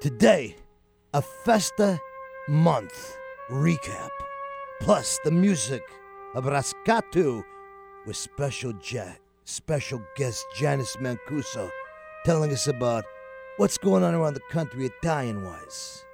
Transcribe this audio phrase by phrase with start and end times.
[0.00, 0.54] Today,
[1.12, 1.98] a Festa
[2.46, 3.16] month
[3.50, 4.10] recap,
[4.80, 5.82] plus the music
[6.36, 7.42] of Rascatu
[8.06, 11.68] with special ja- special guest Janice Mancuso
[12.24, 13.06] telling us about
[13.56, 16.04] what's going on around the country Italian wise.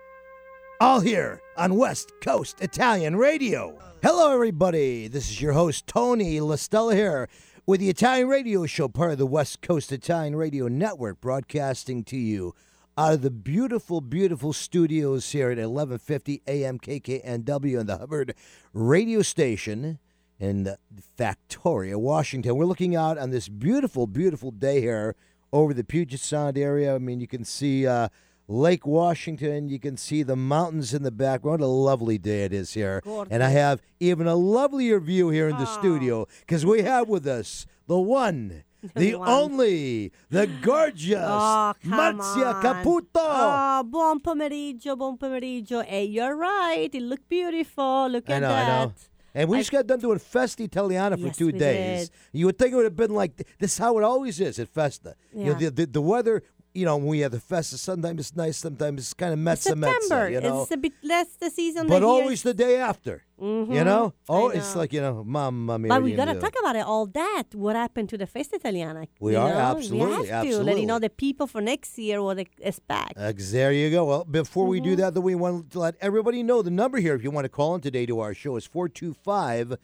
[0.80, 3.78] All here on West Coast Italian Radio.
[4.02, 5.08] Hello, everybody.
[5.08, 7.28] This is your host, Tony LaStella here
[7.66, 12.16] with the Italian Radio Show, part of the West Coast Italian Radio Network, broadcasting to
[12.16, 12.54] you
[12.96, 18.34] out of the beautiful, beautiful studios here at 1150 AM KKNW and the Hubbard
[18.72, 19.98] radio station
[20.38, 20.76] in
[21.18, 22.56] Factoria, Washington.
[22.56, 25.16] We're looking out on this beautiful, beautiful day here
[25.52, 26.94] over the Puget Sound area.
[26.94, 28.08] I mean, you can see uh,
[28.46, 29.68] Lake Washington.
[29.68, 31.60] You can see the mountains in the background.
[31.60, 33.02] What a lovely day it is here.
[33.30, 37.26] And I have even a lovelier view here in the studio because we have with
[37.26, 38.62] us the one,
[38.94, 39.28] the one.
[39.28, 42.62] only, the gorgeous Oh, Marzia on.
[42.62, 43.06] Caputo.
[43.16, 45.84] Oh, buon pomeriggio, buon pomeriggio.
[45.84, 46.90] Hey, you're right.
[46.92, 48.08] It looked beautiful.
[48.10, 48.68] Look I at know, that.
[48.80, 48.92] I know.
[49.36, 52.08] And we I- just got done doing Festa Italiana for Yes, two days.
[52.08, 52.16] did.
[52.32, 54.68] You would think it would have been like this is how it always is at
[54.68, 55.16] Festa.
[55.34, 55.70] You know, Yeah.
[55.70, 56.42] the, the, the weather,
[56.74, 59.58] you know, when we have the Festa, sometimes it's nice, sometimes it's kind of mezza
[59.58, 59.90] September.
[60.28, 60.62] mezza, you know.
[60.62, 61.86] It's a bit less the season.
[61.86, 64.12] but always the day after, you Mhm, know?
[64.28, 65.88] Oh, it's like, you know, mamma mia.
[65.88, 66.84] But we gotta talk about it.
[66.84, 67.44] All that.
[67.54, 69.06] What happened to the Festa Italiana?
[69.20, 69.58] We you are, know?
[69.76, 73.16] absolutely, We have to let you know the people for next year what they expect.
[73.16, 74.04] Uh, there you go.
[74.04, 74.90] Well, before we Mm-hmm.
[74.90, 77.44] do that, though, we want to let everybody know the number here if you want
[77.44, 79.76] to call in today to our show is 425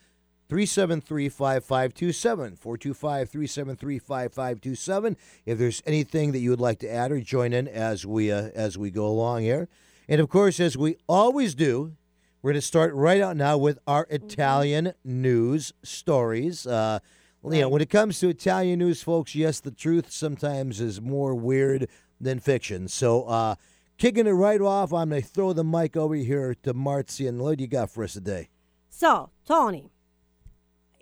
[0.51, 2.57] 373 5527.
[2.57, 5.17] 425 373 5527.
[5.45, 8.49] If there's anything that you would like to add or join in as we, uh,
[8.53, 9.69] as we go along here.
[10.09, 11.93] And of course, as we always do,
[12.41, 14.25] we're going to start right out now with our Mm-hmm.
[14.25, 16.67] Italian news stories.
[16.67, 16.99] Uh,
[17.45, 21.33] you know, when it comes to Italian news, folks, yes, the truth sometimes is more
[21.33, 21.87] weird
[22.19, 22.89] than fiction.
[22.89, 23.55] So, uh,
[23.97, 27.29] kicking it right off, I'm going to throw the mic over here to Marzi.
[27.29, 28.49] And what do you got for us today?
[28.89, 29.93] So, Tony,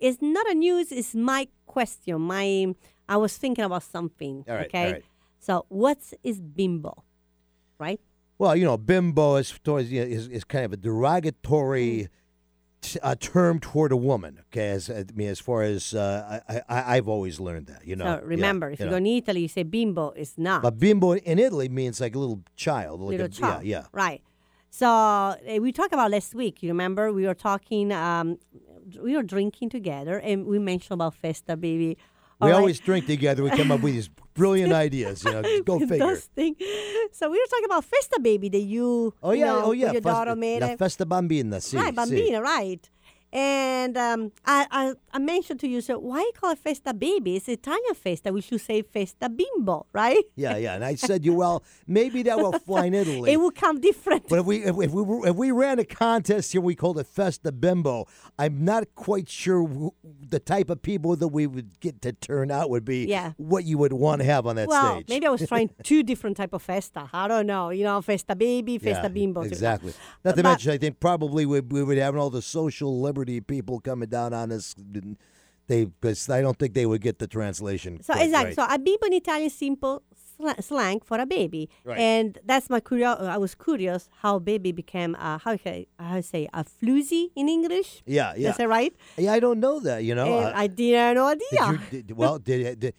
[0.00, 2.20] it's not a news, it's my question.
[2.22, 2.74] My
[3.08, 4.44] I was thinking about something.
[4.48, 4.86] All right, okay.
[4.86, 5.04] all right.
[5.38, 7.04] So what is bimbo?
[7.78, 8.00] Right?
[8.38, 12.08] Well, you know, bimbo is, towards, you know, is, is kind of a derogatory
[12.80, 14.38] t- uh, term toward a woman.
[14.46, 17.86] Okay, as I mean, as far as uh, I, I, I've always learned that.
[17.86, 18.92] You know, so Yeah, remember, if you, know.
[18.92, 20.62] go in Italy, you say bimbo, it's not.
[20.62, 23.64] But bimbo in Italy means like a little child, like little a, child.
[23.64, 23.86] Yeah, yeah.
[23.92, 24.22] Right.
[24.70, 26.62] So uh, we talked about last week.
[26.62, 28.38] You remember we were talking, um,
[29.02, 31.96] we were drinking together, and we mentioned about Festa, baby.
[32.40, 32.56] We right?
[32.56, 33.42] always drink together.
[33.42, 35.22] We come up with these brilliant ideas.
[35.24, 36.16] You know, go figure.
[37.12, 39.92] So we were talking about Festa, baby, that you, Oh you yeah, know, oh yeah.
[39.92, 42.88] your Festa- daughter made La festa bambina, sì, right, bambina, right.
[43.32, 47.36] And um, I, I, I mentioned to you, so why you call it Festa Baby?
[47.36, 48.32] It's Italian Festa.
[48.32, 50.24] We should say Festa Bimbo, right?
[50.34, 50.74] Yeah, yeah.
[50.74, 53.30] And I said, you well, maybe that will fly in Italy.
[53.32, 54.28] It will come different.
[54.28, 57.06] but if we if, if we if we ran a contest here, we called it
[57.06, 58.06] Festa Bimbo.
[58.38, 62.50] I'm not quite sure wh- the type of people that we would get to turn
[62.50, 63.32] out would be Yeah.
[63.36, 65.06] what you would want to have on that well, stage.
[65.08, 67.08] maybe I was trying two different type of festa.
[67.12, 67.70] I don't know.
[67.70, 69.42] You know, Festa Baby, Festa Yeah, Bimbo.
[69.42, 69.92] Exactly.
[70.24, 73.19] Not to But- mention, I think probably we, we would have all the social liberty
[73.40, 74.74] people coming down on us.
[75.66, 78.02] They because I don't think they would get the translation.
[78.02, 78.46] So exactly.
[78.46, 78.54] right.
[78.56, 80.02] So a bimbo in Italian simple
[80.40, 81.96] sla- slang for a baby, Right.
[82.00, 86.16] and that's my curio- I was curious how baby became uh, how can I, how
[86.16, 88.02] I say a floozy in English.
[88.04, 88.50] yeah, yeah.
[88.50, 88.92] Is that right?
[89.16, 90.02] Yeah, I don't know that.
[90.02, 91.64] You know, Uh, I didn't know Did idea.
[91.92, 92.94] you, did, well, did, did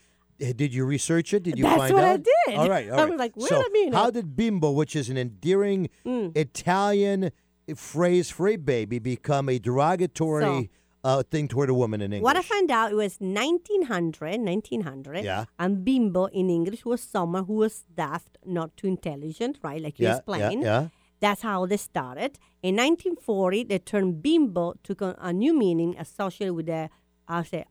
[0.55, 1.43] did you research it?
[1.43, 2.55] Did you That's find what I did.
[2.55, 3.93] All right, all I was like, wait so a minute.
[3.93, 6.31] How did bimbo, which is an endearing Mm.
[6.37, 7.31] Italian
[7.75, 10.69] phrase for a baby, become a derogatory
[11.03, 12.23] uh, thing toward a woman in English?
[12.23, 15.23] What I found out it was 1900, 1900.
[15.23, 15.45] Yeah.
[15.59, 19.81] And bimbo in English was someone who was daft, not too intelligent, right?
[19.81, 20.63] Like you yeah, yeah, explained.
[20.63, 20.87] yeah.
[21.19, 22.39] That's how they started.
[22.63, 26.89] In 1940, the term bimbo took on a new meaning associated with the,
[27.27, 27.65] I'll say,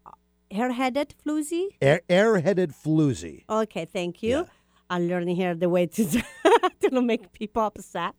[0.50, 1.68] hair-headed floozy.
[1.80, 3.44] Air, air-headed floozy.
[3.48, 4.30] Okay, thank you.
[4.30, 4.44] Yeah.
[4.90, 6.04] I'm learning here the way to
[6.80, 8.14] to not make people upset.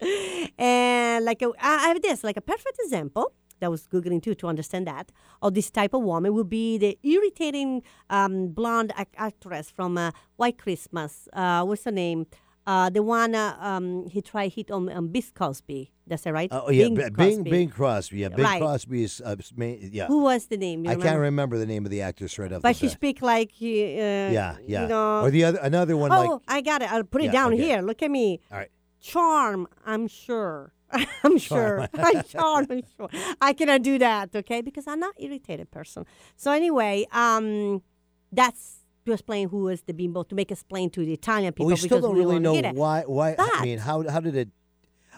[0.57, 3.33] And like a, I have this, like a perfect example.
[3.59, 5.11] That was googling too to understand that
[5.43, 10.57] of this type of woman would be the irritating um, blonde actress from uh, White
[10.57, 11.27] Christmas.
[11.31, 12.25] Uh, what's her name?
[12.67, 15.91] Uh, the one uh, um, he tried hit on um, Bill Cosby.
[16.05, 16.49] That's it, right?
[16.51, 17.49] Oh yeah, Bing Bing Crosby.
[17.49, 18.17] Bing, Crosby.
[18.19, 18.61] Yeah, Bing Right.
[18.61, 20.07] Crosby is uh, yeah.
[20.07, 20.83] Who was the name?
[20.83, 21.09] You I remember?
[21.09, 23.65] can't remember the name of the actress right off But the she speak like uh,
[23.65, 24.83] Yeah, yeah.
[24.83, 26.91] You know, or the other another one oh, like Oh I got it.
[26.91, 27.63] I'll put it Yeah, down okay.
[27.63, 27.81] here.
[27.81, 28.39] Look at me.
[28.51, 28.69] all right.
[28.99, 30.73] charm, I'm sure.
[31.23, 31.87] I'm sure.
[31.93, 33.09] I'm charm, I'm sure.
[33.41, 34.61] I cannot do that, okay?
[34.61, 36.05] Because I'm not irritated person.
[36.35, 37.81] So anyway, um,
[38.31, 41.75] that's to explain who is the bimbo, to make explain to the Italian people Well,
[41.75, 43.03] we still don't we really know why.
[43.05, 43.35] Why?
[43.37, 44.49] I mean, how how did it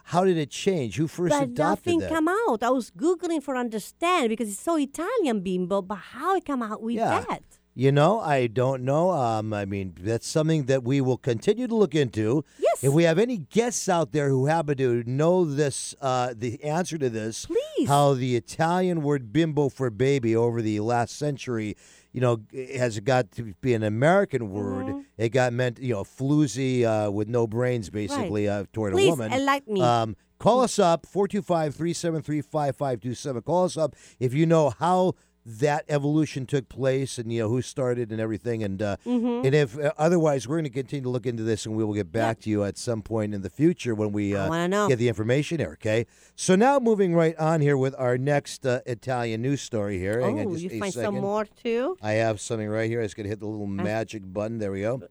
[0.06, 0.98] how did it change?
[0.98, 1.58] Who first But adopted
[1.94, 2.10] nothing that?
[2.10, 2.62] come out.
[2.64, 6.82] I was googling for understand because it's so Italian bimbo, but how it come out
[6.82, 7.22] with Yeah.
[7.30, 7.44] that?
[7.76, 9.10] You know, I don't know.
[9.12, 12.46] Um, I mean, that's something that we will continue to look into.
[12.60, 12.84] Yes.
[12.84, 17.00] If we have any guests out there who happen to know this, uh, the answer
[17.00, 17.88] to this, Please.
[17.88, 21.76] how the Italian word bimbo for baby over the last century,
[22.14, 22.42] you know,
[22.76, 24.86] has it got to be an American word.
[24.86, 25.00] Mm-hmm.
[25.18, 29.12] It got meant, you know, floozy uh, with no brains, basically, uh, toward Please a
[29.12, 29.34] woman.
[29.34, 29.82] enlighten me.
[29.82, 33.42] Um, call us up, 425 373 5527.
[33.42, 35.14] Call us up if you know how
[35.46, 38.64] that evolution took place and, you know, who started and everything.
[38.64, 39.46] And, uh, Mm-hmm.
[39.46, 41.94] and if uh, otherwise, we're going to continue to look into this and we will
[41.94, 44.48] get back to you at some point in the future when we uh,
[44.88, 46.06] get the information here, okay?
[46.36, 50.22] So now moving right on here with our next uh, Italian news story here.
[50.22, 51.08] Hang on oh, just you find second.
[51.14, 51.98] some more too?
[52.02, 53.02] I have something right here.
[53.02, 54.60] I just got to hit the little magic button.
[54.60, 55.02] There we go.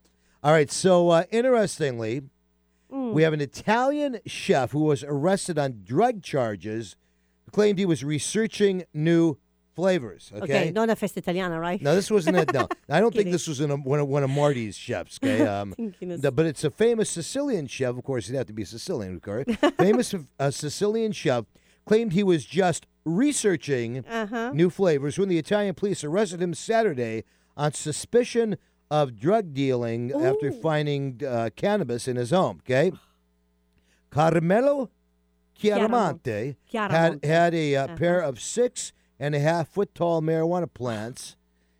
[0.42, 0.70] All right.
[0.70, 2.22] So, uh, interestingly,
[2.92, 3.14] Mm.
[3.14, 6.94] we have an Italian chef who was arrested on drug charges,
[7.50, 9.38] claimed he was researching new
[9.74, 10.30] flavors.
[10.34, 10.44] Okay.
[10.44, 11.80] Okay, not a festa italiana, right?
[11.80, 12.52] No, this wasn't it.
[12.52, 15.18] No, I don't think this was in a, one, of, one of Marty's chefs.
[15.22, 17.96] Okay, um, the- but it's a famous Sicilian chef.
[17.96, 19.44] Of course, he'd have to be Sicilian, course.
[19.78, 21.44] famous uh, Sicilian chef
[21.86, 24.50] claimed he was just researching Uh-huh.
[24.54, 27.24] new flavors when the Italian police arrested him Saturday
[27.56, 28.56] on suspicion
[28.90, 32.60] of drug dealing after finding uh, cannabis in his home.
[32.64, 32.92] Okay,
[34.10, 34.90] Carmelo
[35.58, 37.96] Chiaramonte had had a uh, Uh-huh.
[37.96, 38.92] pair of six
[39.22, 41.36] and a half foot tall marijuana plants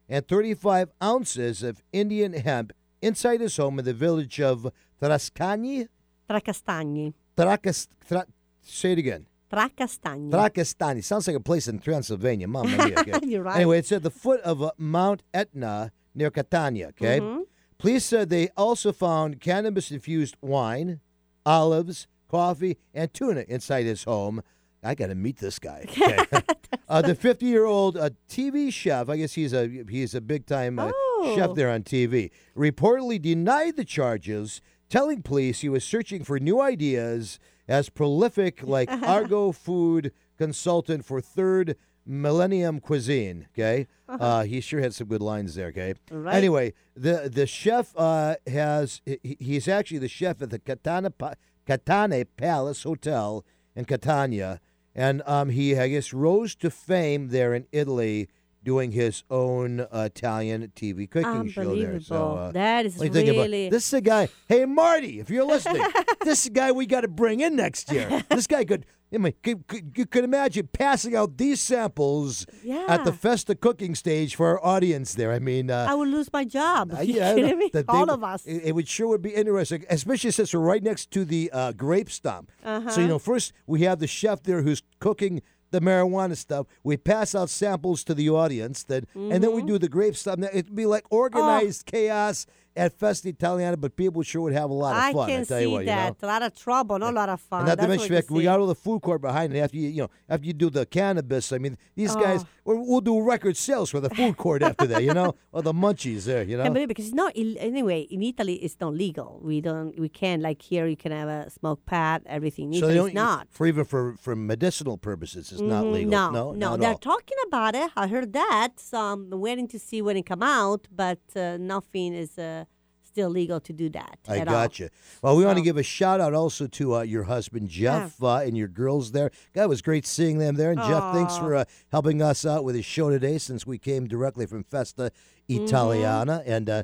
[0.09, 2.73] and 35 ounces of Indian hemp
[3.03, 4.73] inside his home in the village of
[5.03, 5.89] Trascani.
[6.31, 7.13] Trecastagni.
[7.37, 8.25] Tracas, tra,
[8.63, 9.27] say it again.
[9.53, 10.31] Trecastagni.
[10.31, 11.03] Tracastani.
[11.03, 12.47] Sounds like a place in Transylvania.
[12.47, 13.01] Mamma mia.
[13.01, 13.13] Okay?
[13.27, 13.57] You're right.
[13.57, 16.89] Anyway, it's at the foot of uh, Mount Etna near Catania.
[16.91, 17.19] Okay.
[17.19, 17.43] Mhm.
[17.77, 21.01] Police said they also found cannabis infused wine,
[21.45, 24.45] olives, coffee, and tuna inside his home.
[24.83, 25.87] I got to meet this guy.
[26.03, 26.41] Okay.
[26.89, 30.47] uh, the 50 year old uh, TV chef, I guess he's a he's a big
[30.47, 30.91] time uh,
[31.35, 31.55] chef Oh.
[31.55, 37.39] there on TV, reportedly denied the charges, telling police he was searching for new ideas
[37.69, 43.47] as prolific like agro food consultant for Third Millennium Cuisine.
[43.55, 45.69] Okay, uh, he sure had some good lines there.
[45.69, 46.35] Okay, Right.
[46.35, 51.35] anyway, the the chef uh, has he, he's actually the chef at the Catana Pa-
[51.67, 53.45] Katane Palace Hotel
[53.77, 54.61] in Catania,
[54.95, 58.29] and um, he I guess rose to fame there in Italy
[58.65, 62.01] doing his own Italian TV cooking show there.
[62.01, 63.87] So uh, That is what you think about really- this?
[63.89, 64.29] Is a guy.
[64.49, 65.83] Hey Marty, if you're listening,
[66.25, 68.23] this is a guy we got to bring in next year.
[68.31, 68.87] This guy could.
[69.15, 72.47] I mean, could, could, you could imagine passing out these samples
[72.89, 75.33] at the Festa cooking stage for our audience there.
[75.33, 76.95] I mean, uh, I would lose my job.
[76.97, 77.69] uh, you yeah, me?
[77.75, 78.47] that they All would- of us.
[78.47, 81.73] It, it would sure would be interesting, especially since we're right next to the uh,
[81.73, 82.51] grape stump.
[82.65, 82.89] Uh-huh.
[82.89, 86.67] So you know, first we have the chef there who's cooking the marijuana stuff.
[86.85, 89.67] We pass out samples to the audience, then and then we mm-hmm.
[89.67, 90.39] do the grape stuff.
[90.39, 91.19] It'd be like oh.
[91.19, 92.47] organized chaos
[92.77, 95.29] at Festa Italiana, but people sure would have a lot of I fun.
[95.29, 95.95] can tell see you what, you know?
[95.95, 96.17] that.
[96.23, 97.61] A lot of trouble, not a lot of fun.
[97.61, 98.45] And not to mention, we see.
[98.45, 99.59] got all the food court behind it.
[99.59, 102.47] After you, you know, after you do the cannabis, I mean, these guys, Oh.
[102.65, 105.03] We'll, we'll do record sales for the food court after that.
[105.03, 106.43] You know, or the munchies there.
[106.43, 108.55] You know, it, because it's not Ill- anyway in Italy.
[108.55, 109.41] It's not legal.
[109.43, 109.99] We don't.
[109.99, 110.87] We can't like here.
[110.87, 112.23] You can have a smoke pad.
[112.27, 112.73] Everything.
[112.75, 113.49] So it's not.
[113.51, 115.53] for even for for medicinal purposes.
[115.53, 116.11] It's not Mhm, legal.
[116.11, 116.77] No, no, no.
[116.77, 116.99] They're all.
[116.99, 117.91] talking about it.
[117.97, 118.71] I heard that.
[118.77, 120.87] So I'm waiting to see when it come out.
[120.95, 122.65] But uh, nothing is uh,
[123.13, 124.19] still legal to do that.
[124.27, 124.55] I at all.
[124.55, 124.89] got you.
[125.21, 128.37] Well, we want to give a shout out also to uh, your husband Jeff uh,
[128.37, 129.31] and your girls there.
[129.53, 130.71] God, it was great seeing them there.
[130.71, 134.07] And Jeff, thanks for uh, helping us out with his show today, since we came
[134.09, 135.11] directly from Festa
[135.51, 135.65] Mm-hmm.
[135.65, 136.43] Italiana.
[136.47, 136.83] And uh,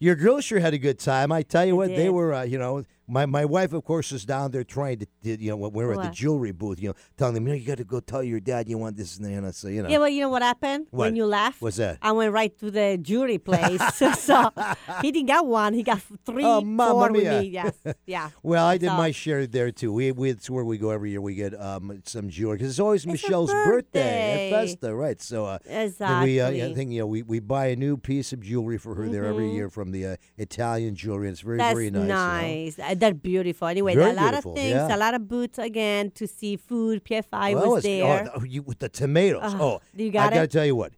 [0.00, 1.30] your girls sure had a good time.
[1.30, 2.34] I tell you They what, they were.
[2.34, 5.56] Uh, you know, my my wife, of course, is down there trying to, you know,
[5.56, 7.78] when we were at the jewelry booth, you know, telling them, you know, you got
[7.78, 9.54] to go tell your dad you want this and that.
[9.54, 11.06] So, you know, Yeah, well, you know what happened What?
[11.06, 11.60] when you left?
[11.60, 11.98] What's that?
[12.00, 13.80] I went right to the jewelry place.
[14.18, 14.50] so
[15.02, 15.74] he didn't get one.
[15.74, 17.40] He got three, Oh, four with mia.
[17.40, 17.48] me.
[17.48, 17.74] Yes,
[18.06, 18.30] yeah.
[18.42, 19.92] Well, I did So- my share there too.
[19.92, 21.20] We, we it's where we go every year.
[21.20, 24.52] We get um some jewelry because it's always It's Michelle's birthday.
[24.52, 24.60] at.
[24.60, 25.20] Festa, right?
[25.20, 26.30] So uh, Exactly.
[26.34, 28.94] we uh, I think you know we, we buy a new piece of jewelry for
[28.94, 29.54] her there every Mhm.
[29.54, 31.28] year from the uh, Italian jewelry.
[31.28, 32.78] and It's very That's very nice.
[32.78, 32.94] you know.
[33.00, 33.08] Nice.
[33.08, 33.68] Uh, They're beautiful.
[33.68, 34.96] Anyway, Very a lot beautiful, of things, yeah.
[34.96, 37.04] a lot of boots again to see food.
[37.04, 38.32] PFI Well, was it's- there.
[38.34, 39.40] Oh, you, with the tomatoes.
[39.44, 40.92] Ah, oh, you got I got to tell you what.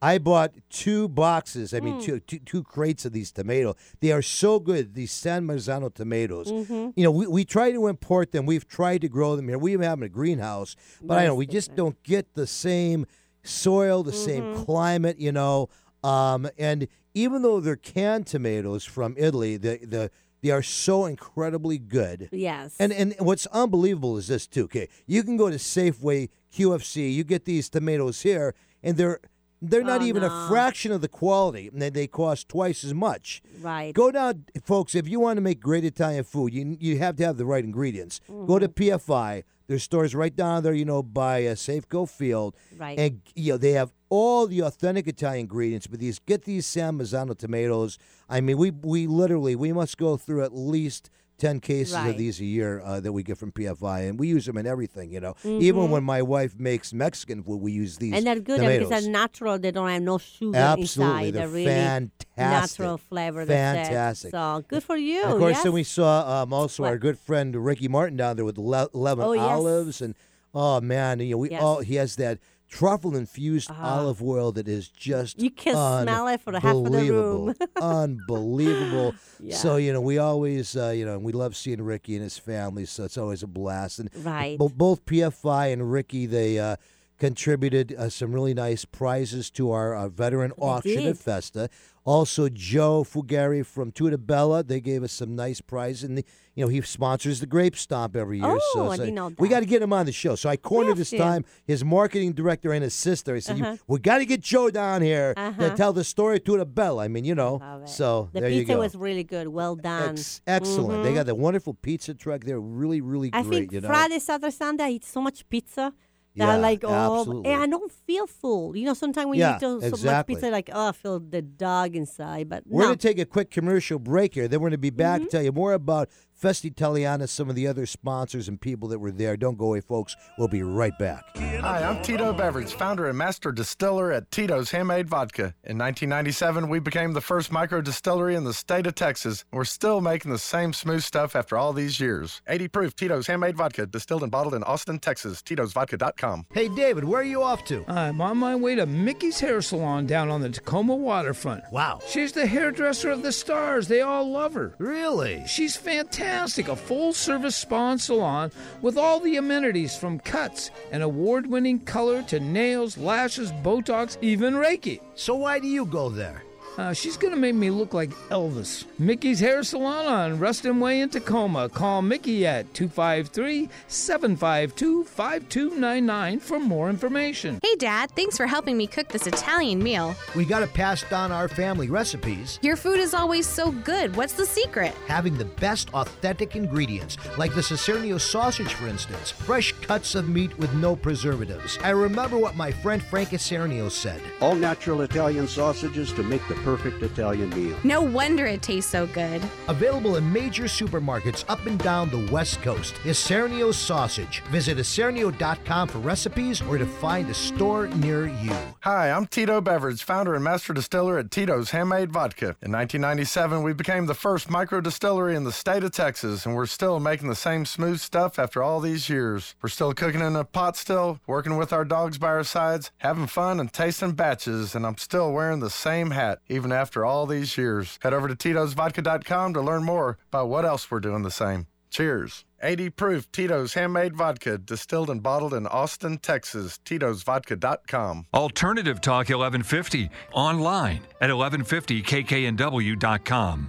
[0.00, 1.74] I bought two boxes.
[1.74, 2.04] I mean, Mm.
[2.04, 3.74] two, two two crates of these tomatoes.
[4.00, 4.94] They are so good.
[4.94, 6.52] These San Marzano tomatoes.
[6.52, 6.90] Mm-hmm.
[6.94, 8.46] You know, we, we try to import them.
[8.46, 9.58] We've tried to grow them here.
[9.58, 12.34] We even have them in a greenhouse, but I know Nice we just don't get
[12.34, 13.06] the same
[13.42, 14.24] soil, the Mm-hmm.
[14.24, 15.18] same climate.
[15.18, 15.68] You know,
[16.04, 20.10] um, and even though they're canned tomatoes from Italy, the the
[20.42, 22.28] they are so incredibly good.
[22.32, 22.76] Yes.
[22.78, 24.64] And and what's unbelievable is this too.
[24.64, 29.20] Okay, you can go to Safeway, QFC, you get these tomatoes here, and they're
[29.60, 30.28] they're not Oh, even no.
[30.28, 33.42] a fraction of the quality, and they, they cost twice as much.
[33.60, 33.92] right.
[33.92, 34.94] Go down, folks.
[34.94, 37.64] If you want to make great Italian food, you you have to have the right
[37.64, 38.20] ingredients.
[38.28, 38.58] Go Mm-hmm.
[38.58, 39.42] to PFI.
[39.66, 42.98] There's stores right down there, you know, by uh, Safeco Field, Right.
[42.98, 45.86] and you know they have all the authentic Italian ingredients.
[45.86, 47.98] But these get these San Marzano tomatoes.
[48.28, 51.10] I mean, we we literally we must go through at least.
[51.40, 52.08] 10 cases Right.
[52.10, 54.66] of these a year uh, that we get from PFI, and we use them in
[54.66, 55.36] everything, you know.
[55.44, 58.16] Even when my wife makes Mexican food, we use these Mm-hmm.
[58.18, 58.88] and they're good tomatoes.
[58.88, 59.56] because they're natural.
[59.56, 61.28] They don't have no sugar Absolutely.
[61.28, 61.34] inside.
[61.34, 62.26] They're really fantastic.
[62.36, 63.46] natural flavor.
[63.46, 64.32] Fantastic.
[64.32, 65.22] So good for you.
[65.22, 65.62] And of course, yes.
[65.62, 69.24] then we saw um, also our good friend Ricky Martin down there with le- lemon
[69.24, 69.44] Oh, yes.
[69.44, 70.16] olives, and
[70.52, 71.62] oh man, you know we Yes.
[71.62, 72.38] all he has that
[72.68, 73.98] truffle infused Ah.
[74.00, 77.54] olive oil that is just You can smell it for the half of the room.
[77.80, 79.14] unbelievable, unbelievable.
[79.40, 79.56] Yeah.
[79.56, 82.84] So you know we always uh, you know we love seeing Ricky and his family,
[82.86, 83.98] so it's always a blast.
[83.98, 84.58] And Right.
[84.58, 86.58] bo- both PFI and Ricky they.
[86.58, 86.76] Uh,
[87.20, 91.68] Contributed uh, some really nice prizes to our uh, veteran auction at Festa.
[92.04, 96.24] Also, Joe Fugere from Tutta Bella, they gave us some nice prizes, and the,
[96.58, 98.58] you know he sponsors the Grape Stomp every year.
[98.72, 100.34] so, Oh, I so didn't know we got to get him on the show.
[100.34, 101.18] So I cornered this to.
[101.18, 103.36] time his marketing director and his sister.
[103.36, 103.76] I said, Uh-huh.
[103.86, 105.76] "We got to get Joe down here to Uh-huh.
[105.76, 107.52] tell the story to Tutta Bella." I mean, you know.
[107.86, 109.46] So the there you pizza was really good.
[109.48, 110.10] Well done.
[110.14, 111.04] Ex- excellent.
[111.04, 112.40] They got the wonderful pizza truck.
[112.44, 113.50] They're really, really I great.
[113.58, 113.88] think you know.
[113.88, 115.92] Friday, Saturday, Sunday, I eat so much pizza.
[116.36, 117.50] That Yeah, I like, oh, absolutely.
[117.50, 118.76] and I don't feel full.
[118.76, 121.18] You know, sometimes when Yeah, you eat so, so much pizza, like, oh, I feel
[121.18, 122.48] the dog inside.
[122.48, 122.88] But We're no.
[122.88, 124.46] going to take a quick commercial break here.
[124.46, 125.22] Then we're going to be back Mm-hmm.
[125.22, 129.00] and tell you more about Festa Italiana, some of the other sponsors and people that
[129.00, 129.36] were there.
[129.36, 130.14] Don't go away, folks.
[130.38, 131.24] We'll be right back.
[131.36, 135.54] Hi, I'm Tito Beveridge, founder and master distiller at Tito's Handmade Vodka.
[135.64, 139.44] In 1997, we became the first micro distillery in the state of Texas.
[139.50, 142.40] We're still making the same smooth stuff after all these years.
[142.46, 145.42] 80 proof Tito's Handmade Vodka, distilled and bottled in Austin, Texas.
[145.42, 146.46] Tito'sVodka.com.
[146.52, 147.84] Hey, David, where are you off to?
[147.88, 151.64] I'm on my way to Mickey's Hair Salon down on the Tacoma waterfront.
[151.72, 151.98] Wow.
[152.06, 153.88] She's the hairdresser of the stars.
[153.88, 154.76] They all love her.
[154.78, 155.42] Really?
[155.48, 156.27] She's fantastic,
[156.68, 158.50] a full service spa and salon
[158.82, 164.54] with all the amenities from cuts and award winning color to nails, lashes, Botox, even
[164.54, 165.00] Reiki.
[165.14, 166.42] So why do you go there?
[166.78, 168.84] Uh, she's going to make me look like Elvis.
[169.00, 171.68] Mickey's Hair Salon on Ruston Way in Tacoma.
[171.68, 177.58] Call Mickey at 253 752 5299 for more information.
[177.64, 180.14] Hey, Dad, thanks for helping me cook this Italian meal.
[180.36, 184.14] We got to pass down our family recipes, Your food is always so good.
[184.14, 184.94] What's the secret?
[185.08, 189.32] having the best authentic ingredients, like the Isernio sausage, for instance.
[189.32, 191.76] Fresh cuts of meat with no preservatives.
[191.82, 194.20] I remember what my friend Frank Isernio said.
[194.40, 197.74] All natural Italian sausages to make the perfect Italian meal.
[197.82, 199.40] No wonder it tastes so good.
[199.68, 202.92] Available in major supermarkets up and down the West Coast.
[203.04, 204.42] Isernio sausage.
[204.50, 208.54] Visit Isernio.com for recipes or to find a store near you.
[208.80, 212.54] Hi, I'm Tito Beveridge, founder and master distiller at Tito's Handmade Vodka.
[212.60, 216.66] In 1997, we became the first micro distillery in the state of Texas, and we're
[216.66, 219.54] still making the same smooth stuff after all these years.
[219.62, 223.26] We're still cooking in a pot still, working with our dogs by our sides, having
[223.26, 227.56] fun and tasting batches, and I'm still wearing the same hat even after all these
[227.56, 227.98] years.
[228.02, 231.66] Head over to Tito'sVodka.com to learn more about what else we're doing the same.
[231.90, 232.44] Cheers.
[232.62, 236.80] 80 proof Tito's handmade vodka, distilled and bottled in Austin, Texas.
[236.84, 238.26] Tito'sVodka.com.
[238.34, 243.68] Alternative Talk 1150 online at 1150kknw.com.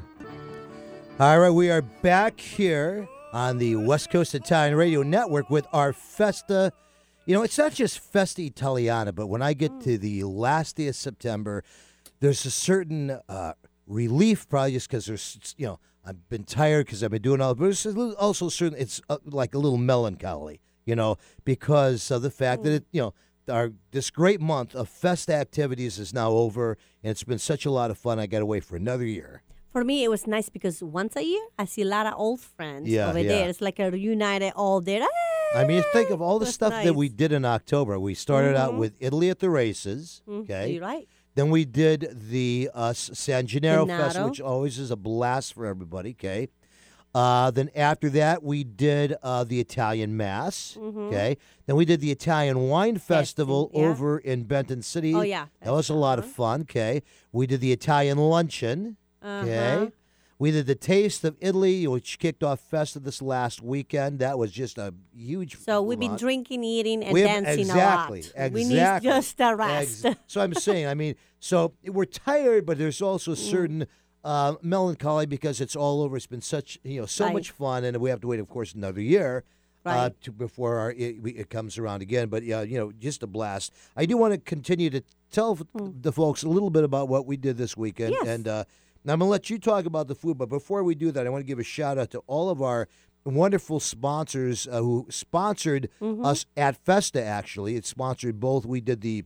[1.20, 5.94] All right, we are back here on the West Coast Italian Radio Network with our
[5.94, 6.72] Festa.
[7.26, 10.88] You know, it's not just Festa Italiana, but when I get to the last day
[10.88, 11.64] of September,
[12.20, 13.54] there's a certain uh,
[13.88, 17.56] relief, probably just because there's, you know, I've been tired because I've been doing all,
[17.56, 22.32] but it's also certain, it's uh, like a little melancholy, you know, because of the
[22.32, 23.14] fact that it, you know,
[23.50, 27.72] our this great month of fest activities is now over, and it's been such a
[27.72, 28.20] lot of fun.
[28.20, 29.42] I got away for another year.
[29.72, 32.42] For me, it was nice because once a year, I see a lot of old
[32.42, 33.28] friends Yeah, over yeah.
[33.28, 33.50] there.
[33.50, 35.06] It's like a reunited all there.
[35.56, 38.00] I mean, think of all the That's stuff that we did in October.
[38.00, 40.22] We started out with Italy at the races.
[40.30, 40.74] Okay.
[40.74, 41.08] You're right.
[41.40, 44.30] Then we did the uh, San Gennaro Festival, Gennaro.
[44.30, 46.10] which always is a blast for everybody.
[46.12, 46.50] Okay.
[47.16, 50.78] Uh, then after that, we did uh, the Italian Mass.
[50.78, 51.38] Okay.
[51.66, 53.78] Then we did the Italian Wine Festival Mm-hmm.
[53.78, 53.88] yeah.
[53.90, 55.16] over in Benton City.
[55.16, 55.46] Oh, yeah.
[55.62, 56.64] That was a lot of fun.
[56.64, 57.04] Okay.
[57.32, 58.98] We did the Italian Luncheon.
[59.24, 59.76] Okay.
[59.76, 59.88] Uh-huh.
[60.40, 64.20] We did the Taste of Italy, which kicked off Festa this last weekend.
[64.20, 65.58] That was just a huge.
[65.58, 68.52] So we've been drinking, eating, and We have- dancing exactly, a lot.
[68.54, 70.06] We need just a rest.
[70.06, 73.38] Ex- so I'm saying, I mean, so we're tired, but there's also a Mm.
[73.52, 73.88] certain
[74.24, 76.18] uh, melancholy because it's all over.
[76.18, 77.34] It's been such, you know, so Right.
[77.34, 79.44] much fun, and we have to wait, of course, another year.
[79.86, 83.28] Uh, to before our, it, it comes around again, but yeah, you know, just a
[83.28, 83.74] blast.
[83.96, 87.26] I do want to continue to tell f- the folks a little bit about what
[87.26, 88.14] we did this weekend.
[88.14, 88.28] Yes.
[88.28, 88.64] and uh,
[89.04, 90.38] now I'm gonna let you talk about the food.
[90.38, 92.62] But before we do that, I want to give a shout out to all of
[92.62, 92.88] our
[93.26, 96.26] wonderful sponsors uh, who sponsored Mm-hmm.
[96.26, 97.24] us at Festa.
[97.24, 98.66] Actually, it sponsored both.
[98.66, 99.26] We did the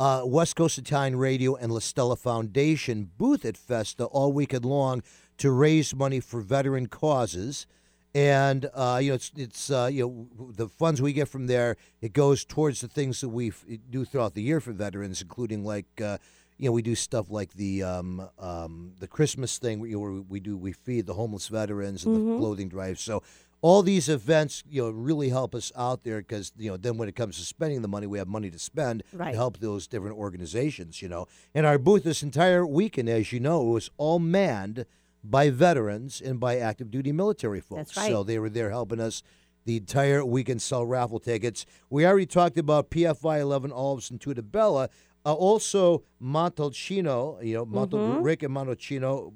[0.00, 5.02] uh, West Coast Italian Radio and La Stella Foundation booth at Festa all weekend long
[5.38, 7.66] to raise money for veteran causes.
[8.14, 11.76] And uh, you know, it's it's uh, you know the funds we get from there.
[12.00, 15.64] It goes towards the things that we f- do throughout the year for veterans, including
[15.64, 16.18] like uh,
[16.58, 20.00] you know we do stuff like the um, um, the Christmas thing where, you know,
[20.02, 22.98] where we do we feed the homeless veterans and the clothing drive.
[23.00, 23.22] So
[23.60, 27.08] all these events you know really help us out there because you know then when
[27.08, 29.30] it comes to spending the money, we have money to spend Right.
[29.32, 31.00] to help those different organizations.
[31.02, 34.86] You know, and our booth this entire weekend, as you know, was all manned
[35.26, 37.94] by veterans and by active duty military folks.
[37.94, 38.10] That's right.
[38.12, 39.22] So they were there helping us
[39.64, 41.64] the entire weekend sell raffle tickets.
[41.88, 44.90] We already talked about PFI 11 Olives and Tutta Bella.
[45.26, 48.22] Uh, also, Montalcino, you know, Montal, Mm-hmm.
[48.22, 49.32] Rick and Montalcino,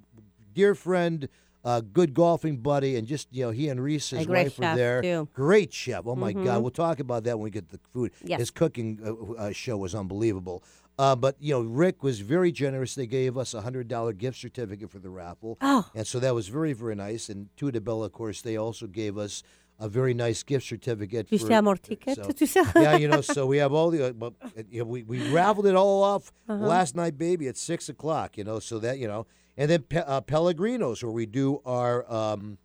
[0.54, 1.28] dear friend,
[1.64, 4.58] uh, good golfing buddy, and just, you know, he and Reese, his A great wife,
[4.58, 5.02] were there.
[5.02, 5.08] too.
[5.08, 5.32] Mm-hmm.
[5.34, 6.04] Great chef.
[6.06, 6.62] Oh, my God.
[6.62, 8.12] We'll talk about that when we get the food.
[8.22, 8.40] Yes.
[8.40, 10.62] His cooking uh, uh, show was unbelievable.
[10.98, 12.94] Uh, but, you know, Rick was very generous.
[12.94, 15.56] They gave us a $100 gift certificate for the raffle.
[15.60, 15.88] Oh.
[15.94, 17.28] And so that was very, very nice.
[17.28, 19.42] And Tutta Bella, of course, they also gave us
[19.78, 21.28] a very nice gift certificate.
[21.28, 22.18] Tu for, more ticket?
[22.48, 25.30] so- yeah, you know, so we have all the, well, uh, you know, we, we
[25.30, 26.66] raffled it all off Uh-huh.
[26.66, 30.04] last night, baby, at 6 o'clock, you know, so that, you know, and then Pe-
[30.06, 32.58] uh, Pellegrinos, where we do our, um,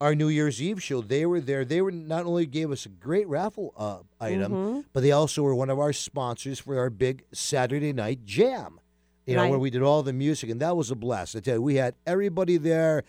[0.00, 1.64] our New Year's Eve show, they were there.
[1.64, 4.80] They were not only gave us a great raffle uh, item, Mm-hmm.
[4.92, 8.80] but they also were one of our sponsors for our big Saturday night jam.
[9.26, 9.50] You know, Right.
[9.50, 11.34] where we did all the music, and that was a blast.
[11.34, 13.02] I tell you, we had everybody there,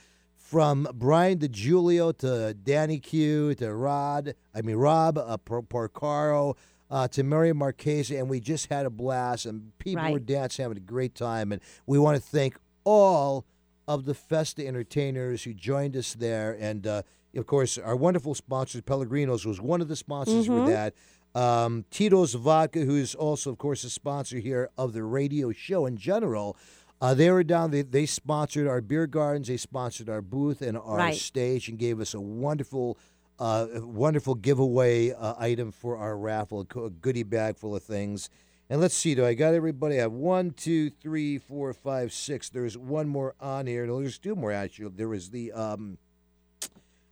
[0.49, 4.33] from Brian DeJulio to Danny Q to Rod.
[4.55, 6.55] I mean Rob uh, Porcaro.
[6.89, 10.77] Uh, to Mary Marchese, and we just had a blast, and people were dancing, having
[10.77, 13.45] a great time, and we want to thank all
[13.89, 16.55] of the Festa entertainers who joined us there.
[16.57, 17.01] And uh,
[17.35, 20.93] of course, our wonderful sponsors, Pellegrinos, was one of the sponsors for that.
[21.35, 25.97] Um, Tito's Vodka, who's also, of course, a sponsor here of the radio show in
[25.97, 26.55] general.
[26.99, 27.71] Uh, they were down.
[27.71, 29.47] They, they sponsored our beer gardens.
[29.47, 31.15] They sponsored our booth and our Right.
[31.15, 32.97] stage, and gave us a wonderful,
[33.39, 36.61] uh, wonderful giveaway uh, item for our raffle.
[36.75, 38.29] A goodie bag full of things.
[38.69, 39.95] And let's see, do I got everybody?
[39.97, 42.49] I have one, two, three, four, five, six.
[42.49, 43.85] There's one more on here.
[43.87, 44.89] No, there's two more actually.
[44.89, 45.97] There was the um,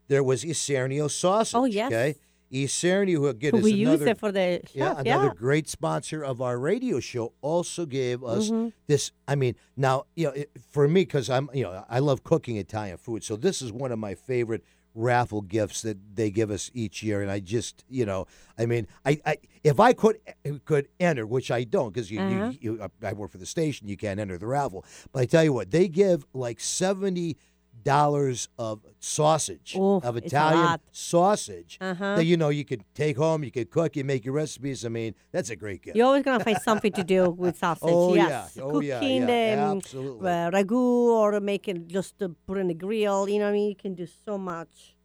[0.08, 1.56] there was Isernio sausage.
[1.56, 1.88] Oh, yes.
[1.92, 2.16] Okay,
[2.52, 6.24] Isernio, who again is we use another it for the yeah, Yeah, another great sponsor
[6.24, 8.70] of our radio show also gave us Mm-hmm.
[8.88, 9.12] this.
[9.28, 12.58] I mean, now you know, it, for me, because I'm you know, I love cooking
[12.58, 14.64] Italian food, so this is one of my favorite
[14.98, 18.28] raffle gifts that they give us each year, and I just you know,
[18.58, 20.20] I mean, I, I if I could
[20.66, 22.52] could enter, which I don't, because you, Uh-huh.
[22.62, 25.44] you, you I work for the station, you can't enter the raffle, but I tell
[25.44, 27.38] you what, they give like seventy
[27.86, 32.16] dollars of sausage Oof, of Italian sausage Uh-huh.
[32.18, 34.84] that you know you could take home, you could cook, you make your recipes.
[34.84, 35.96] I mean, that's a great gift.
[35.96, 37.88] You're always gonna find something to do with sausage.
[37.90, 38.28] Oh, yeah.
[38.28, 39.56] yes, Oh, yeah, cooking yeah.
[39.56, 40.30] the um, Absolutely.
[40.30, 43.30] uh, ragu or making just to put in the grill.
[43.30, 43.70] You know what I mean?
[43.70, 44.96] You can do so much.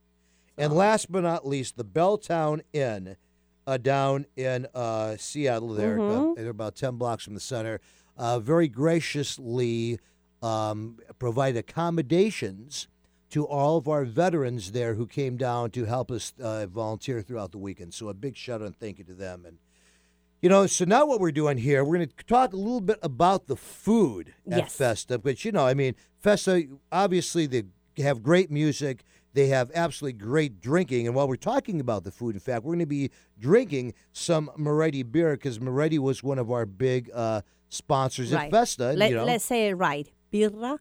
[0.58, 3.16] And last but not least, the Belltown Inn
[3.66, 7.80] uh, down in uh, Seattle, there, uh, they're about 10 blocks from the center,
[8.16, 9.98] uh, very graciously
[10.42, 12.88] um, provide accommodations
[13.30, 17.52] to all of our veterans there who came down to help us uh, volunteer throughout
[17.52, 17.94] the weekend.
[17.94, 19.44] So a big shout out and thank you to them.
[19.46, 19.58] And
[20.42, 22.98] you know, so now what we're doing here, we're going to talk a little bit
[23.02, 24.76] about the food at Yes.
[24.76, 25.18] Festa.
[25.18, 27.64] But you know, I mean, Festa obviously they
[27.98, 29.04] have great music.
[29.32, 31.06] They have absolutely great drinking.
[31.06, 34.50] And while we're talking about the food, in fact, we're going to be drinking some
[34.56, 38.46] Moretti beer because Moretti was one of our big uh, sponsors right.
[38.46, 38.92] at Festa.
[38.92, 40.10] Let, you know, Let's say it right.
[40.32, 40.78] Birra,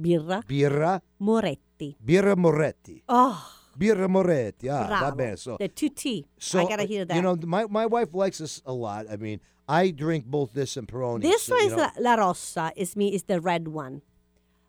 [0.00, 1.96] birra, Birra, Moretti.
[2.04, 3.02] Birra Moretti.
[3.08, 4.68] Oh, Birra Moretti.
[4.70, 5.16] Ah, bravo.
[5.16, 5.36] bene.
[5.36, 6.26] So, the two T.
[6.38, 7.14] so I gotta hear that.
[7.14, 9.06] You know, my, my wife likes this a lot.
[9.10, 11.22] I mean, I drink both this and Peroni.
[11.22, 12.72] This so, one you is know, La, Rossa.
[12.76, 14.02] Is me is the red one,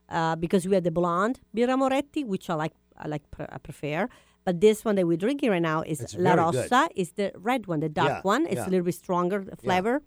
[0.09, 2.73] uh, because we have the blonde Birra Moretti, which I like.
[2.97, 4.09] I like I prefer.
[4.43, 6.71] But this one that we're drinking right now is It's La very good.
[6.71, 6.89] Rossa.
[6.95, 8.45] Is the red one, the dark Yeah, one.
[8.45, 8.67] It's yeah.
[8.67, 10.01] a little bit stronger the flavor,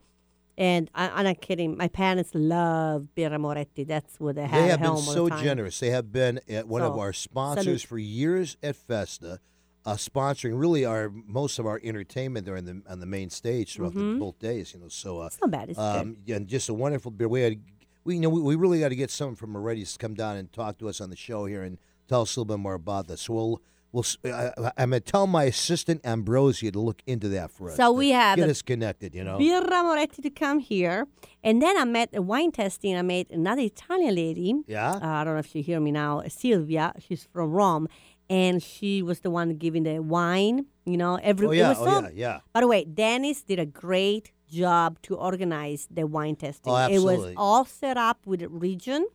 [0.63, 1.77] And I, I'm not kidding.
[1.77, 3.83] My parents love Birra Moretti.
[3.83, 5.81] That's what they have They have been so the generous.
[5.81, 7.81] They have been one of our sponsors salute.
[7.83, 9.41] for years at Festa,
[9.85, 13.75] uh, sponsoring really our most of our entertainment there in the on the main stage
[13.75, 14.73] throughout the, both days.
[14.73, 15.27] You know, so uh, Mm-hmm.
[15.27, 15.69] It's not bad.
[15.71, 16.01] It's good.
[16.01, 17.29] um, yeah, and just a wonderful beer.
[17.29, 17.61] We had,
[18.05, 20.37] we you know we, we really got to get someone from Moretti's to come down
[20.37, 22.75] and talk to us on the show here and tell us a little bit more
[22.75, 23.23] about this.
[23.23, 27.71] So we'll we'll I, I'm gonna tell my assistant Ambrosia to look into that for
[27.71, 27.77] us.
[27.77, 29.15] So we have get us connected.
[29.15, 31.07] You know, Birra Moretti to come here.
[31.45, 32.97] And then I met a wine testing.
[32.97, 34.55] I met another Italian lady.
[34.67, 34.93] Yeah?
[34.93, 36.23] Uh, I don't know if you hear me now.
[36.29, 36.93] Silvia.
[36.99, 37.89] She's from Rome.
[38.31, 41.85] And she was the one giving the wine, you know, every Oh, yeah, was oh,
[41.85, 42.41] so- yeah, yeah.
[42.55, 46.73] By the way, Dennis did a great job to organize the wine testing.
[46.73, 47.15] Oh, absolutely.
[47.15, 49.07] It was all set up with a region,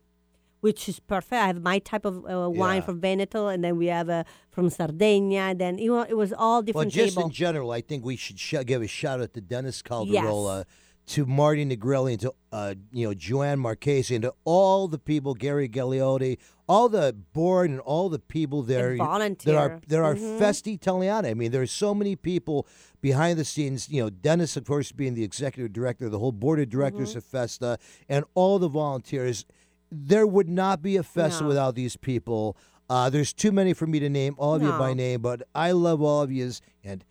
[0.61, 1.33] which is perfect.
[1.33, 2.81] I have my type of uh, wine Yeah.
[2.85, 5.41] from Veneto, and then we have uh, from Sardinia.
[5.41, 6.87] And then you know, it was all different.
[6.87, 7.27] Well, just table.
[7.27, 10.65] in general, I think we should sh- give a shout out to Dennis Calderola, Yes.
[11.13, 15.33] to Marty Negrelli, and to uh, you know Joanne Marchese, and to all the people,
[15.35, 19.79] Gary Gagliotti, all the board, and all the people there that are volunteer.
[19.87, 20.15] that are.
[20.15, 21.29] Festi Italiana.
[21.29, 22.67] I mean, there are so many people
[22.99, 23.87] behind the scenes.
[23.89, 27.17] You know, Dennis, of course, being the executive director, the whole board of directors Mm-hmm.
[27.19, 27.77] of Festa,
[28.09, 29.45] and all the volunteers.
[29.91, 31.47] There would not be a Festa No.
[31.49, 32.57] without these people.
[32.89, 35.71] Uh, there's too many for me to name all of you by name, but I
[35.71, 36.51] love all of you.
[36.83, 37.03] And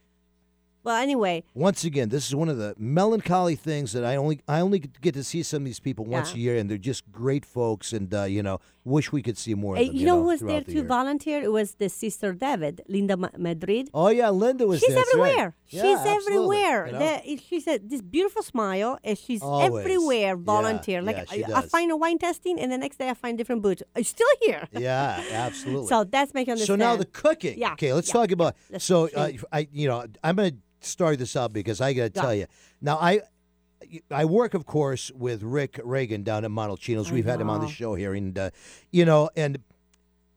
[0.83, 4.61] well, anyway, once again, this is one of the melancholy things that I only I
[4.61, 6.37] only get to see some of these people once Yeah.
[6.37, 7.93] a year, and they're just great folks.
[7.93, 8.61] And uh, you know,
[8.95, 9.97] wish we could see more of Uh, them.
[9.97, 10.85] you know who was there the to year.
[10.85, 11.43] volunteer?
[11.43, 13.91] It was the sister David, Linda Madrid.
[13.93, 15.03] Oh yeah, Linda was she's there.
[15.03, 15.09] right.
[15.13, 15.49] everywhere.
[15.69, 16.87] Yeah, she's absolutely, everywhere.
[16.87, 16.99] you know?
[16.99, 19.81] The- she's a, this beautiful smile, and she's Always.
[19.85, 20.35] everywhere.
[20.39, 21.03] Yeah, Volunteer.
[21.03, 23.63] like yeah, I, I find a wine testing, and the next day I find different
[23.63, 23.83] boots.
[23.97, 24.63] I'm still here.
[24.89, 25.89] yeah, absolutely.
[25.89, 27.59] So that's making So now the cooking.
[27.59, 28.13] Yeah, Okay, let's yeah.
[28.21, 28.55] talk about.
[28.71, 29.31] Let's so uh.
[29.53, 32.23] I, you know, I'm going to start this out because I got to Yeah.
[32.23, 32.47] tell you.
[32.81, 33.21] Now I,
[34.11, 37.11] I work, of course, with Rick Reagan down at Montalcino's.
[37.11, 38.51] We've had him on the show here, and uh,
[38.91, 39.59] you know, and.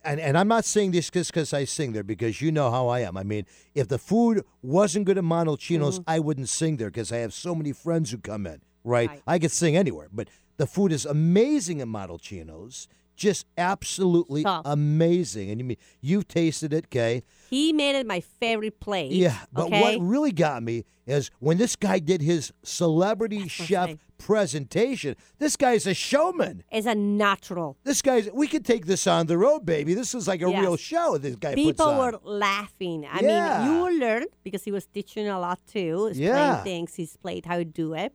[0.02, 2.88] And, and I'm not saying this just because I sing there, because you know how
[2.88, 3.18] I am.
[3.18, 6.10] I mean, if the food wasn't good at Montalcino's, Mm-hmm.
[6.10, 9.10] I wouldn't sing there because I have so many friends who come in, right?
[9.10, 9.22] Right.
[9.28, 12.88] I could sing anywhere, but the food is amazing at Montalcino's,
[13.20, 14.64] just absolutely Stop.
[14.66, 15.52] amazing.
[15.52, 17.24] And you mean you've tasted it, okay?
[17.50, 19.12] he made it my favorite plate.
[19.12, 19.82] Yeah, but okay?
[19.82, 25.16] what really got me is when this guy did his celebrity That's chef presentation.
[25.40, 26.64] This guy's a showman.
[26.72, 27.78] Is a natural.
[27.84, 28.30] This guy's.
[28.32, 29.94] We could take this on the road, baby.
[29.96, 30.62] This is like a Yes.
[30.62, 31.18] real show.
[31.18, 33.06] This guy puts People were laughing.
[33.06, 33.64] I Yeah.
[33.64, 36.08] mean, you will learn because he was teaching a lot too.
[36.08, 36.64] Explain Yeah.
[36.64, 38.14] things, He's played how to do it.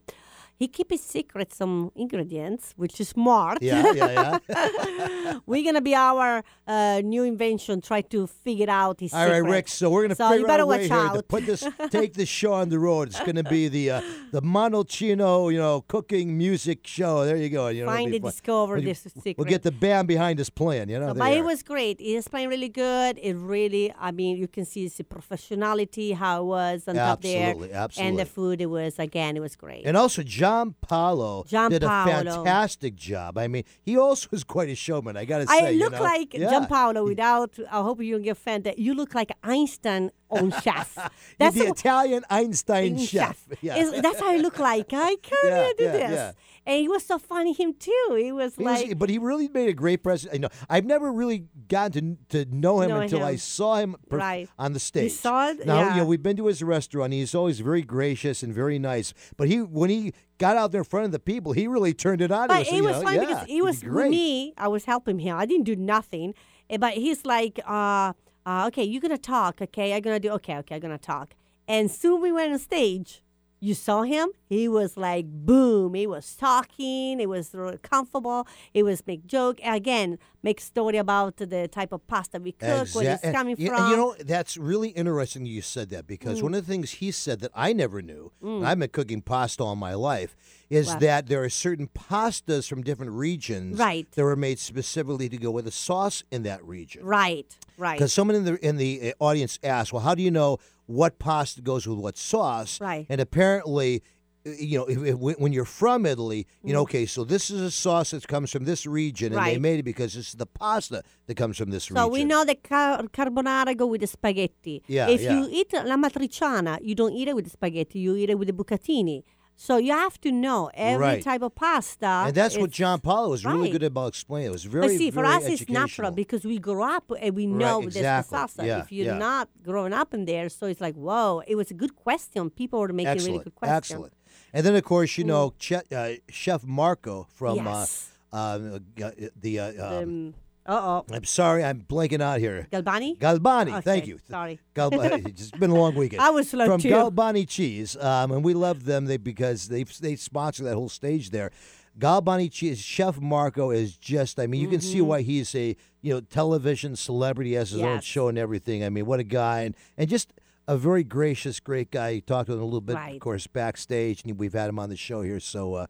[0.57, 3.57] He keep his secret some ingredients, which is smart.
[3.61, 5.37] Yeah, yeah, yeah.
[5.45, 7.81] We're gonna be our uh, new invention.
[7.81, 9.51] Try to figure out his All right, secret.
[9.51, 9.67] Rick.
[9.67, 12.13] So we're gonna So figure you better out a way here to put this, take
[12.13, 13.09] this show on the road.
[13.09, 17.25] It's gonna be the uh, the Montalcino, you know, cooking music show.
[17.25, 17.67] There you go.
[17.67, 19.37] You know, Find and discover We'll- this secret.
[19.37, 20.89] We'll get the band behind us playing.
[20.89, 21.99] You know, there but it was great.
[21.99, 23.17] He explained really good.
[23.21, 27.49] It really, I mean, you can see the professionality, how it was on top there.
[27.73, 29.85] Absolutely, And the food, it was, again, it was great.
[29.85, 30.44] And also, John
[30.81, 33.37] Paolo John did a fantastic job.
[33.37, 35.17] I mean, he also was quite a showman.
[35.17, 36.01] I got to say, I you look know?
[36.03, 36.49] like yeah.
[36.51, 38.75] Gianpaolo without, I hope you don't get offended.
[38.77, 40.97] You look like Einstein on chef.
[41.37, 43.45] That's the Italian Einstein in chef.
[43.61, 43.77] Yeah.
[43.77, 44.87] It's- that's how I look like.
[44.93, 46.35] I can't Yeah, do this.
[46.65, 46.73] Yeah.
[46.73, 48.15] And he was so funny, him too.
[48.17, 50.33] He was He was- like, but he really made a great present.
[50.33, 53.95] I know I've never really gotten to, to know him Know until I saw him
[54.09, 54.49] per- Right.
[54.57, 55.11] on the stage.
[55.11, 55.65] saw it?
[55.65, 57.13] Now you know we've been to his restaurant.
[57.13, 59.13] He's always very gracious and very nice.
[59.37, 62.21] But he when he got out there in front of the people, he really turned
[62.21, 62.47] it on.
[62.49, 64.09] to But us, it was know, fun yeah, because he was great.
[64.11, 64.53] me.
[64.57, 65.37] I was helping him.
[65.37, 66.33] I didn't do nothing.
[66.69, 68.13] Eh, But he's like, uh,
[68.45, 69.93] uh, okay, you're going to talk, okay?
[69.93, 71.35] I'm going to do, okay, okay, I'm going to talk.
[71.67, 73.21] And soon we went on stage.
[73.59, 74.29] You saw him?
[74.47, 75.93] He was like, boom.
[75.93, 77.19] He was talking.
[77.19, 78.47] It was really comfortable.
[78.73, 79.59] It was make joke.
[79.63, 83.67] Again, make story about the type of pasta we cook, where Exact- it's coming and,
[83.67, 83.77] from.
[83.77, 83.89] Mm.
[83.89, 87.39] you know, that's really interesting you said that because one of the things he said
[87.39, 90.35] that I never knew, and I've been cooking pasta all my life,
[90.69, 94.09] is that there are certain pastas from different regions Right.
[94.13, 97.03] that were made specifically to go with a sauce in that region.
[97.05, 97.45] right,
[97.77, 97.97] right.
[97.97, 101.19] Because someone in the in the uh, audience asked, "Well, how do you know what
[101.19, 103.05] pasta goes with what sauce?" Right.
[103.09, 104.01] And apparently,
[104.47, 106.89] uh, you know, if, if, when you're from Italy, you know, Mm.
[106.89, 109.83] okay, so this is a sauce that comes from this region, and they made it
[109.83, 112.05] because this is the pasta that comes from this So region.
[112.05, 114.83] So we know the car- carbonara go with the spaghetti.
[114.87, 115.33] Yeah, If yeah.
[115.39, 117.99] you eat la matriciana, you don't eat it with the spaghetti.
[117.99, 119.23] You eat it with the bucatini.
[119.57, 121.23] So you have to know every Right.
[121.23, 122.05] type of pasta.
[122.27, 123.71] and that's what John Paulo was really right.
[123.71, 124.49] good about explaining.
[124.49, 127.45] It was very, But see, for us, it's natural because we grew up and we
[127.47, 128.37] know this exactly.
[128.37, 128.65] salsa.
[128.67, 129.17] Yeah, if you're yeah.
[129.17, 132.49] not growing up in there, so it's like, whoa, it was a good question.
[132.49, 133.77] People were making excellent, really good questions.
[133.91, 134.13] excellent.
[134.53, 138.09] And then, of course, you know, che- uh, Chef Marco from Yes.
[138.33, 139.59] uh, um, uh, the.
[139.59, 140.33] Uh, um, Um,
[140.65, 141.05] uh oh.
[141.13, 142.67] I'm sorry, I'm blanking out here.
[142.71, 143.17] Galbani?
[143.19, 144.19] Galbani, thank you.
[144.29, 144.59] sorry.
[144.73, 145.27] Galbani.
[145.29, 146.21] it's been a long weekend.
[146.21, 146.89] I was slow from too.
[146.89, 151.29] Galbani Cheese, um, and we love them they, because they they sponsor that whole stage
[151.29, 151.51] there.
[151.99, 154.39] Galbani Cheese, Chef Marco is just.
[154.39, 155.07] I mean, you can see Mm-hmm.
[155.07, 158.83] why he's a you know television celebrity, has his own show and everything.
[158.83, 160.33] I mean, what a guy, and and just
[160.67, 162.09] a very gracious, great guy.
[162.09, 164.89] You talked to him a little bit, of course, backstage, and we've had him on
[164.89, 165.75] the show here, so.
[165.75, 165.85] Uh,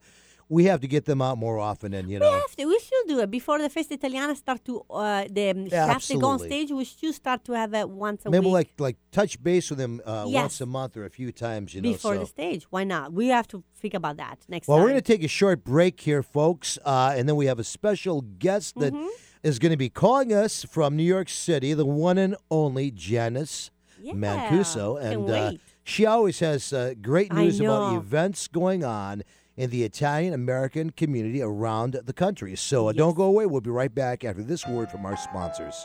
[0.48, 2.64] we have to get them out more often, and you know, We have to.
[2.66, 6.28] We should do it before the Festa Italiana start to uh, the chefs they go
[6.28, 6.70] on stage.
[6.70, 8.32] We should start to have it once a month.
[8.32, 11.32] maybe week like like touch base with them uh, once a month or a few
[11.32, 11.90] times, you know.
[11.92, 12.20] before so.
[12.20, 12.64] the stage.
[12.70, 13.12] Why not?
[13.12, 14.84] We have to think about that next Well, time.
[14.84, 17.64] we're going to take a short break here, folks, uh, and then we have a
[17.64, 19.62] special guest that is Mm-hmm.
[19.62, 24.14] going to be calling us from New York City, the one and only Janice Yeah,
[24.14, 29.22] Mancuso, and uh, she always has uh, great news about events going on
[29.56, 32.56] in the Italian American community around the country.
[32.56, 33.46] So uh, don't go away.
[33.46, 35.84] We'll be right back after this word from our sponsors.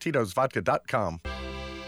[0.00, 1.20] Tito'sVodka.com.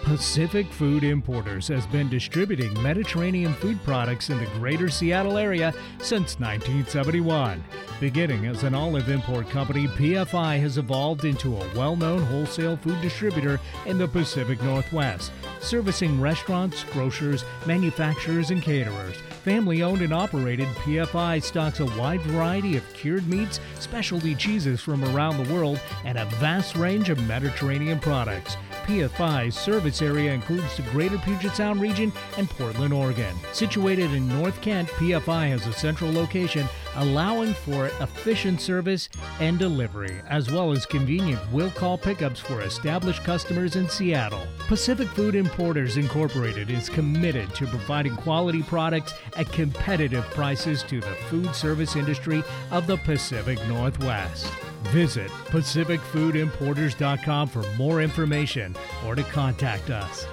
[0.02, 6.40] Pacific Food Importers has been distributing Mediterranean food products in the greater Seattle area since
[6.40, 7.62] 1971.
[8.00, 13.00] Beginning as an olive import company, PFI has evolved into a well known wholesale food
[13.00, 19.16] distributor in the Pacific Northwest, servicing restaurants, grocers, manufacturers, and caterers.
[19.42, 25.04] Family owned and operated, PFI stocks a wide variety of cured meats, specialty cheeses from
[25.04, 28.56] around the world, and a vast range of Mediterranean products.
[28.84, 33.34] PFI's service area includes the greater Puget Sound region and Portland, Oregon.
[33.52, 39.08] Situated in North Kent, PFI has a central location allowing for efficient service
[39.40, 44.46] and delivery, as well as convenient will call pickups for established customers in Seattle.
[44.68, 51.14] Pacific Food Importers Incorporated is committed to providing quality products at competitive prices to the
[51.28, 54.46] food service industry of the Pacific Northwest.
[54.84, 58.74] Visit PacificFoodImporters.com for more information
[59.06, 60.26] or to contact us.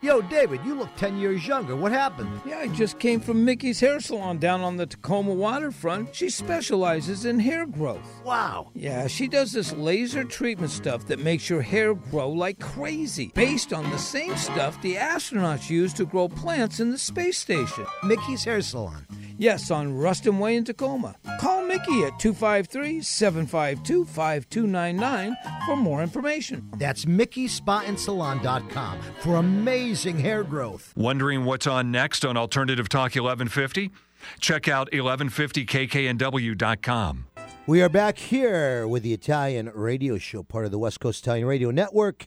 [0.00, 1.74] Yo, David, you look 10 years younger.
[1.74, 2.40] What happened?
[2.46, 6.14] Yeah, I just came from Mickey's Hair Salon down on the Tacoma waterfront.
[6.14, 8.22] She specializes in hair growth.
[8.24, 8.70] Wow.
[8.74, 13.72] Yeah, she does this laser treatment stuff that makes your hair grow like crazy, based
[13.72, 17.84] on the same stuff the astronauts use to grow plants in the space station.
[18.04, 19.04] Mickey's Hair Salon.
[19.40, 21.14] Yes, on Ruston Way in Tacoma.
[21.38, 26.68] Call Mickey at 253 752 5299 for more information.
[26.76, 30.92] That's MickeySpaandSalon.com for amazing hair growth.
[30.96, 33.92] Wondering what's on next on Alternative Talk 1150?
[34.40, 37.26] Check out 1150kknw.com.
[37.68, 41.46] We are back here with the Italian radio show, part of the West Coast Italian
[41.46, 42.26] Radio Network.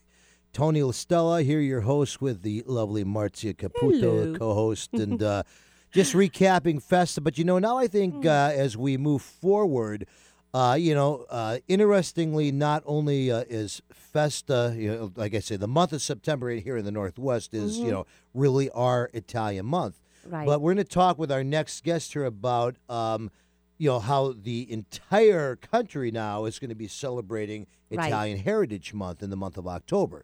[0.54, 5.44] Tony LaStella here, your host with the lovely Marzia Caputo, co-host, and uh,
[5.92, 7.22] just recapping Festa.
[7.22, 10.08] But you know, now I think uh, as we move forward,
[10.54, 15.56] uh, you know, uh, interestingly, not only uh, is Festa, you know, like I say,
[15.56, 20.00] the month of September here in the Northwest is, you know, really our Italian month.
[20.26, 20.46] Right.
[20.46, 23.32] But we're going to talk with our next guest here about, um,
[23.78, 28.08] you know, how the entire country now is going to be celebrating Right.
[28.08, 30.24] Italian Heritage Month in the month of October.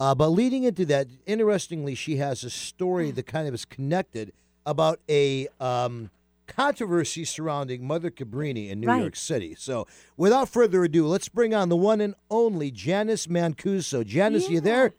[0.00, 4.32] Uh, but leading into that, interestingly, she has a story that kind of is connected
[4.68, 6.10] about a um,
[6.46, 9.00] controversy surrounding Mother Cabrini in New Right.
[9.00, 9.54] York City.
[9.58, 14.04] So, without further ado, let's bring on the one and only Janice Mancuso.
[14.04, 14.92] Janice, you there?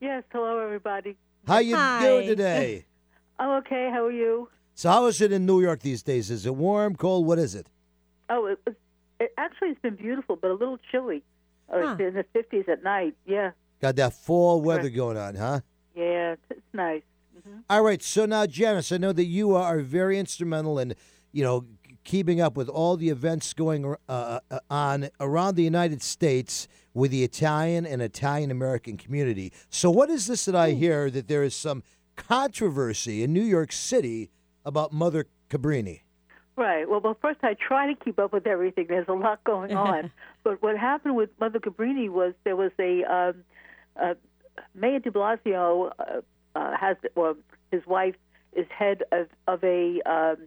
[0.00, 1.16] Yes, hello everybody.
[1.46, 2.00] How you Hi.
[2.06, 2.86] doing today?
[3.38, 3.90] I'm okay.
[3.92, 4.48] How are you?
[4.74, 6.30] So, how is it in New York these days?
[6.30, 7.26] Is it warm, cold?
[7.26, 7.66] What is it?
[8.30, 8.76] Oh, it, was-
[9.20, 11.24] it actually it's been beautiful, but a little chilly.
[11.70, 11.96] Oh, Huh.
[11.98, 13.16] It's in the 50s at night.
[13.26, 13.50] Yeah,
[13.82, 15.60] Got that fall weather going on, huh?
[15.96, 16.60] yeah, it's, it's
[17.48, 17.62] nice.
[17.70, 18.02] All right.
[18.02, 20.94] So now, Janice, I know that you are very instrumental in,
[21.32, 21.66] you know,
[22.04, 27.10] keeping up with all the events going uh, uh, on around the United States with
[27.10, 29.52] the Italian and Italian American community.
[29.68, 31.82] So, what is this that I hear that there is some
[32.16, 34.30] controversy in New York City
[34.64, 36.00] about Mother Cabrini?
[36.56, 36.88] Right.
[36.88, 38.86] Well, well, first I try to keep up with everything.
[38.88, 40.10] There's a lot going on.
[40.42, 43.44] but what happened with Mother Cabrini was there was a um,
[44.00, 44.14] uh,
[44.74, 46.20] Mayor De Blasio uh,
[46.58, 47.28] uh, has, or
[47.74, 48.18] his wife
[48.60, 49.80] is head of of a
[50.14, 50.38] um,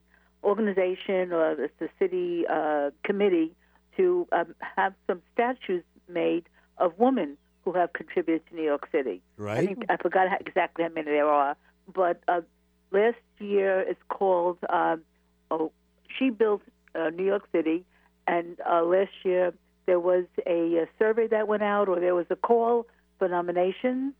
[0.43, 3.49] organization or it's the city uh, committee
[3.97, 6.45] to um, have some statues made
[6.77, 9.17] of women who have contributed to New York City.
[9.39, 9.67] I Right.
[9.67, 11.55] think I forgot how, exactly how many there are,
[12.01, 12.41] but uh,
[12.91, 14.57] last year it's called.
[14.69, 14.97] Um,
[15.51, 15.71] oh,
[16.15, 16.63] she built
[16.95, 17.85] uh, New York City,
[18.27, 19.53] and uh, last year
[19.85, 24.13] there was a, a survey that went out, or there was a call for nominations,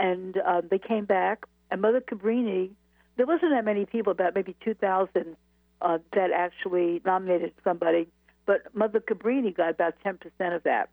[0.00, 1.44] and uh, they came back.
[1.70, 2.70] And Mother Cabrini,
[3.16, 5.36] there wasn't that many people, about maybe 2,000,
[5.82, 8.08] uh, that actually nominated somebody,
[8.46, 10.18] but Mother Cabrini got about 10%
[10.54, 10.90] of that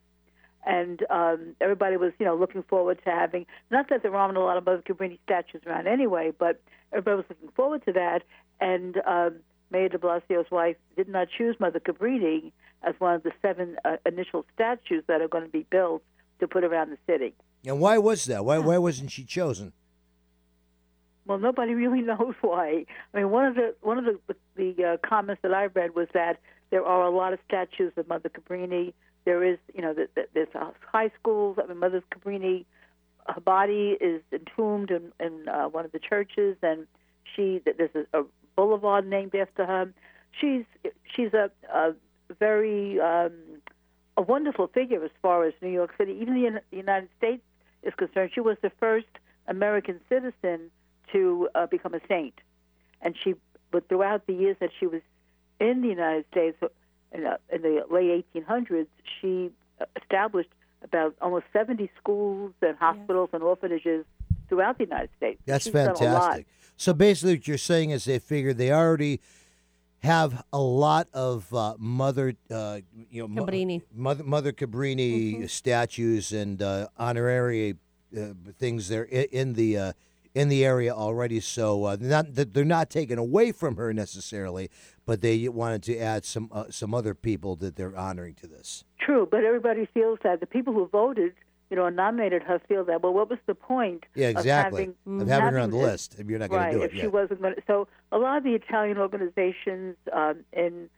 [0.66, 3.46] and um, everybody was, you know, looking forward to having.
[3.70, 6.60] Not that there aren't a lot of Mother Cabrini statues around anyway, but
[6.92, 8.22] everybody was looking forward to that.
[8.60, 9.36] And um,
[9.70, 13.96] Mayor De Blasio's wife did not choose Mother Cabrini as one of the seven uh,
[14.04, 16.02] initial statues that are going to be built
[16.40, 17.34] to put around the city.
[17.68, 18.46] And why was that?
[18.46, 19.74] Why, why wasn't she chosen?
[21.26, 22.86] Well, nobody really knows why.
[23.12, 24.18] I mean, one of the one of the
[24.56, 28.08] the uh, comments that I read was that there are a lot of statues of
[28.08, 28.94] Mother Cabrini.
[29.26, 30.48] There is, you know, th- th- there's
[30.80, 31.58] high schools.
[31.62, 32.64] I mean, Mother Cabrini,
[33.28, 36.86] her body is entombed in, in uh, one of the churches, and
[37.36, 38.24] she th- there's a, a
[38.56, 39.92] boulevard named after her.
[40.40, 40.64] She's
[41.14, 41.94] she's a, a
[42.38, 43.32] very um,
[44.16, 47.42] a wonderful figure as far as New York City, even the, the United States
[47.82, 48.30] is concerned.
[48.34, 49.06] She was the first
[49.46, 50.70] American citizen
[51.12, 52.34] to uh, become a saint,
[53.02, 53.34] and she.
[53.70, 55.02] But throughout the years that she was
[55.60, 56.56] in the United States,
[57.12, 58.86] in, uh, in the late 1800s,
[59.20, 60.48] she uh, established
[60.82, 64.06] about almost 70 schools and hospitals and orphanages
[64.48, 65.40] throughout the United States.
[65.44, 65.98] That's She's done a lot.
[65.98, 66.46] fantastic.
[66.76, 69.20] So basically, what you're saying is they figured they already
[70.00, 72.78] have a lot of uh, mother, uh,
[73.10, 73.82] you know, mo- Cabrini.
[73.94, 75.46] mother, mother Cabrini Mm-hmm.
[75.46, 77.76] statues and uh, honorary
[78.16, 79.92] uh, things there in the uh,
[80.34, 81.40] in the area already.
[81.40, 84.70] So uh, they're not that they're not taken away from her necessarily,
[85.04, 88.84] but they wanted to add some uh, some other people that they're honoring to this.
[89.00, 91.32] True, but everybody feels that the people who voted,
[91.70, 93.02] you know, nominated her feel that.
[93.02, 94.04] Well, what was the point?
[94.14, 94.84] Yeah, exactly.
[94.84, 97.00] Of having, Of having her on the list if you're not gonna do it, If
[97.00, 100.88] she wasn't going to, so a lot of the Italian organizations um, in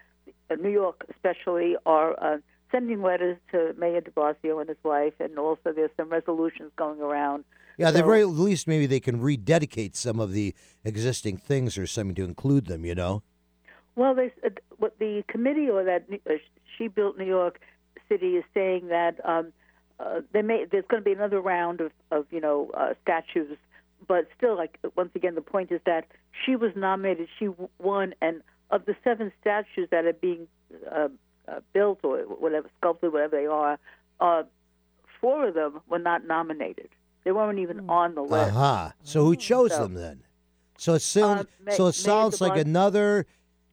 [0.51, 2.39] uh, New York, especially, are uh,
[2.71, 7.01] sending letters to Mayor De Blasio and his wife, and also there's some resolutions going
[7.01, 7.45] around.
[7.77, 10.55] Yeah, at the So- very least, maybe they can rededicate some of the
[10.85, 12.85] existing things or something to include them.
[12.85, 13.23] You know.
[13.97, 16.35] Well, they, uh, what the committee or that uh,
[16.79, 17.61] she built New York
[18.09, 19.53] City is saying that um,
[20.01, 23.57] uh, they may there's going to be another round of, of you know uh, statues,
[24.09, 26.07] but still, like once again, the point is that
[26.45, 30.47] she was nominated, she won, and of the seven statues that are being
[30.91, 31.09] uh,
[31.49, 33.79] uh, built or whatever sculpted, whatever they are,
[34.21, 34.43] uh,
[35.21, 36.89] four of them were not nominated.
[37.25, 38.53] They weren't even on the list.
[38.55, 38.95] Aha.
[39.03, 40.23] So who chose So- them then?
[40.79, 41.43] So it sounds.
[41.43, 43.27] Uh, Ma- so it sounds like Blas- another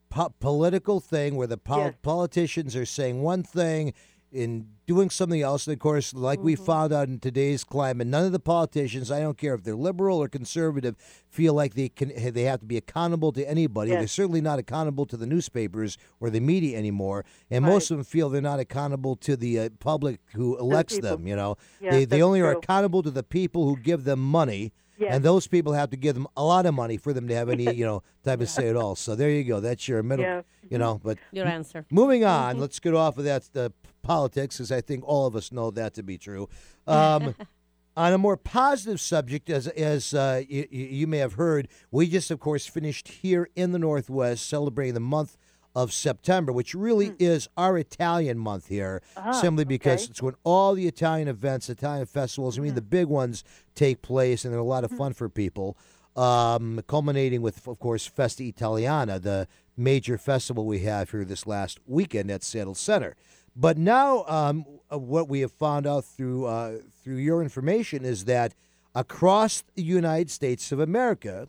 [0.09, 1.93] po- political thing where the pol- Yes.
[2.01, 3.93] politicians are saying one thing
[4.31, 5.67] in doing something else.
[5.67, 6.65] And of course, like we Mm-hmm.
[6.65, 10.17] found out in today's climate, none of the politicians, I don't care if they're liberal
[10.21, 10.95] or conservative,
[11.29, 13.91] feel like they can they have to be accountable to anybody.
[13.91, 13.99] Yes.
[14.01, 18.03] They're certainly not accountable to the newspapers or the media anymore, and most of them
[18.03, 21.09] feel they're not accountable to the uh, public who elects people.
[21.11, 21.27] them.
[21.27, 24.73] You know, Yes, they they only are accountable to the people who give them money.
[24.97, 25.13] Yes.
[25.13, 27.49] And those people have to give them a lot of money for them to have
[27.49, 28.95] any, you know, type of say at all.
[28.95, 29.59] So there you go.
[29.59, 30.41] That's your middle, Yeah.
[30.69, 30.99] you know.
[31.03, 31.85] But Your answer.
[31.91, 33.69] moving on, let's get off of that uh,
[34.01, 36.49] politics, because I think all of us know that to be true.
[36.87, 37.35] Um,
[37.97, 42.31] on a more positive subject, as as uh, you, you may have heard, we just,
[42.31, 45.37] of course, finished here in the Northwest celebrating the month
[45.77, 48.99] of September, which really is our Italian month here,
[49.31, 50.09] simply because okay.
[50.09, 53.43] it's when all the Italian events, Italian festivals, I mean, the big ones
[53.75, 55.77] take place, and they're a lot of fun for people.
[56.15, 61.79] Um, culminating with, of course, Festa Italiana, the major festival we have here this last
[61.85, 63.15] weekend at Seattle Center.
[63.55, 68.25] But now, um, uh, what we have found out through uh, through your information is
[68.25, 68.55] that
[68.95, 71.47] across the United States of America,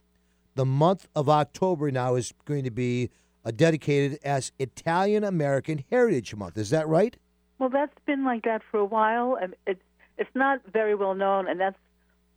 [0.54, 3.08] the month of October now is going to be
[3.52, 6.58] dedicated as Italian American Heritage Month.
[6.58, 7.16] Is that right?
[7.58, 9.82] Well, that's been like that for a while, and it's
[10.16, 11.78] it's not very well known, and that's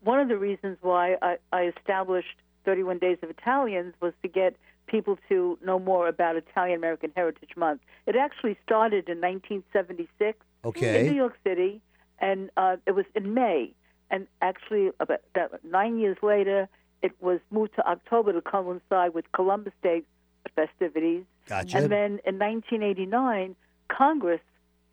[0.03, 4.55] one of the reasons why I, I established 31 Days of Italians was to get
[4.87, 7.81] people to know more about Italian American Heritage Month.
[8.07, 10.99] It actually started in 1976 Okay.
[10.99, 11.81] in New York City,
[12.19, 13.73] and uh, it was in May.
[14.11, 16.67] And actually, about that, nine years later,
[17.01, 20.03] it was moved to October to coincide with Columbus Day
[20.55, 21.23] festivities.
[21.47, 21.77] Gotcha.
[21.77, 23.55] And then in 1989,
[23.89, 24.39] Congress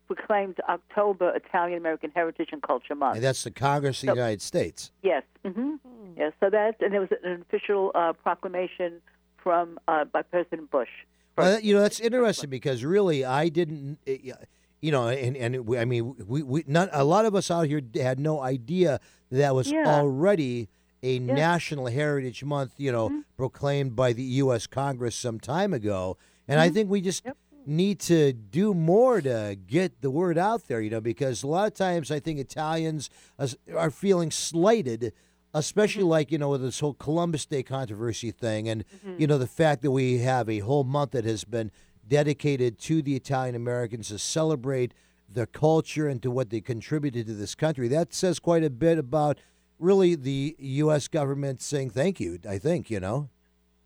[0.07, 3.15] proclaimed October Italian American Heritage and Culture Month.
[3.17, 4.91] And that's the Congress of the United States.
[5.03, 5.23] Yes.
[5.45, 5.75] hmm
[6.17, 6.33] Yes.
[6.39, 9.01] So that and there was an official uh, proclamation
[9.37, 10.89] from uh, by President Bush.
[11.37, 14.33] Well, that- you know, that's interesting because really, I didn't, eh, yeah,
[14.81, 17.67] you know, and and we, I mean, we we not a lot of us out
[17.67, 18.99] here had no idea
[19.31, 19.85] that was Yeah.
[19.87, 20.67] already
[21.03, 23.19] a National Heritage Month, you know, Mm-hmm.
[23.37, 24.67] proclaimed by the U.S.
[24.67, 26.69] Congress some time ago, and Mm-hmm.
[26.69, 27.23] I think we just.
[27.65, 31.67] Need to do more to get the word out there, you know, because a lot
[31.67, 33.11] of times I think Italians
[33.75, 35.13] are feeling slighted,
[35.53, 36.09] especially Mm-hmm.
[36.09, 39.21] like, you know, with this whole Columbus Day controversy thing and, Mm-hmm.
[39.21, 41.69] you know, the fact that we have a whole month that has been
[42.07, 44.93] dedicated to the Italian Americans to celebrate
[45.31, 47.87] their culture and to what they contributed to this country.
[47.87, 49.37] That says quite a bit about
[49.79, 51.07] really the U.S.
[51.07, 53.29] government saying thank you, I think, you know.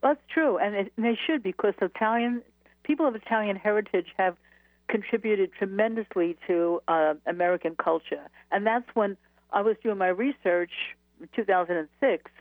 [0.01, 2.41] That's true, and, it, and they should because Italian
[2.83, 4.35] people of Italian heritage have
[4.89, 9.15] contributed tremendously to uh, American culture, and that's when
[9.51, 10.71] I was doing my research
[11.21, 12.31] in 2006.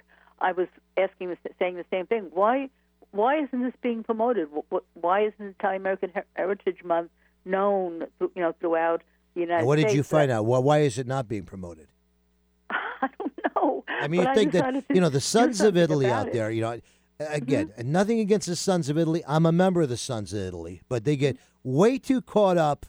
[0.41, 2.31] I was asking, the, saying the same thing.
[2.33, 2.69] Why,
[3.13, 4.49] why isn't this being promoted?
[4.53, 7.11] Wh- wh- Why isn't Italian American Her- Heritage Month
[7.45, 9.03] known, you know, throughout
[9.35, 9.67] the United States?
[9.67, 9.95] what did States?
[9.95, 10.47] you find out?
[10.47, 11.87] Why, why is it not being promoted?
[12.71, 13.32] I don't
[13.63, 13.85] know.
[13.89, 16.33] I mean, you think that you know the Sons of Italy out it.
[16.33, 16.51] there.
[16.51, 16.81] You know,
[17.21, 17.93] again, Mm-hmm.
[17.93, 19.23] nothing against the Sons of Italy.
[19.27, 22.87] I'm a member of the Sons of Italy, but they get way too caught up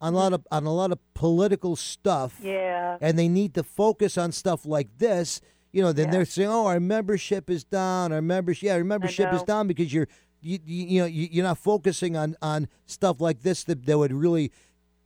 [0.00, 2.46] on a lot of on a lot of political stuff, Mm-hmm.
[2.48, 2.98] Yeah.
[3.00, 5.40] and they need to focus on stuff like this.
[5.72, 6.12] You know, then Yeah.
[6.12, 8.12] they're saying, "Oh, our membership is down.
[8.12, 10.08] Our membership, yeah, our membership is down because you're."
[10.40, 13.98] You, you, you know you, you're not focusing on, on stuff like this that, that
[13.98, 14.52] would really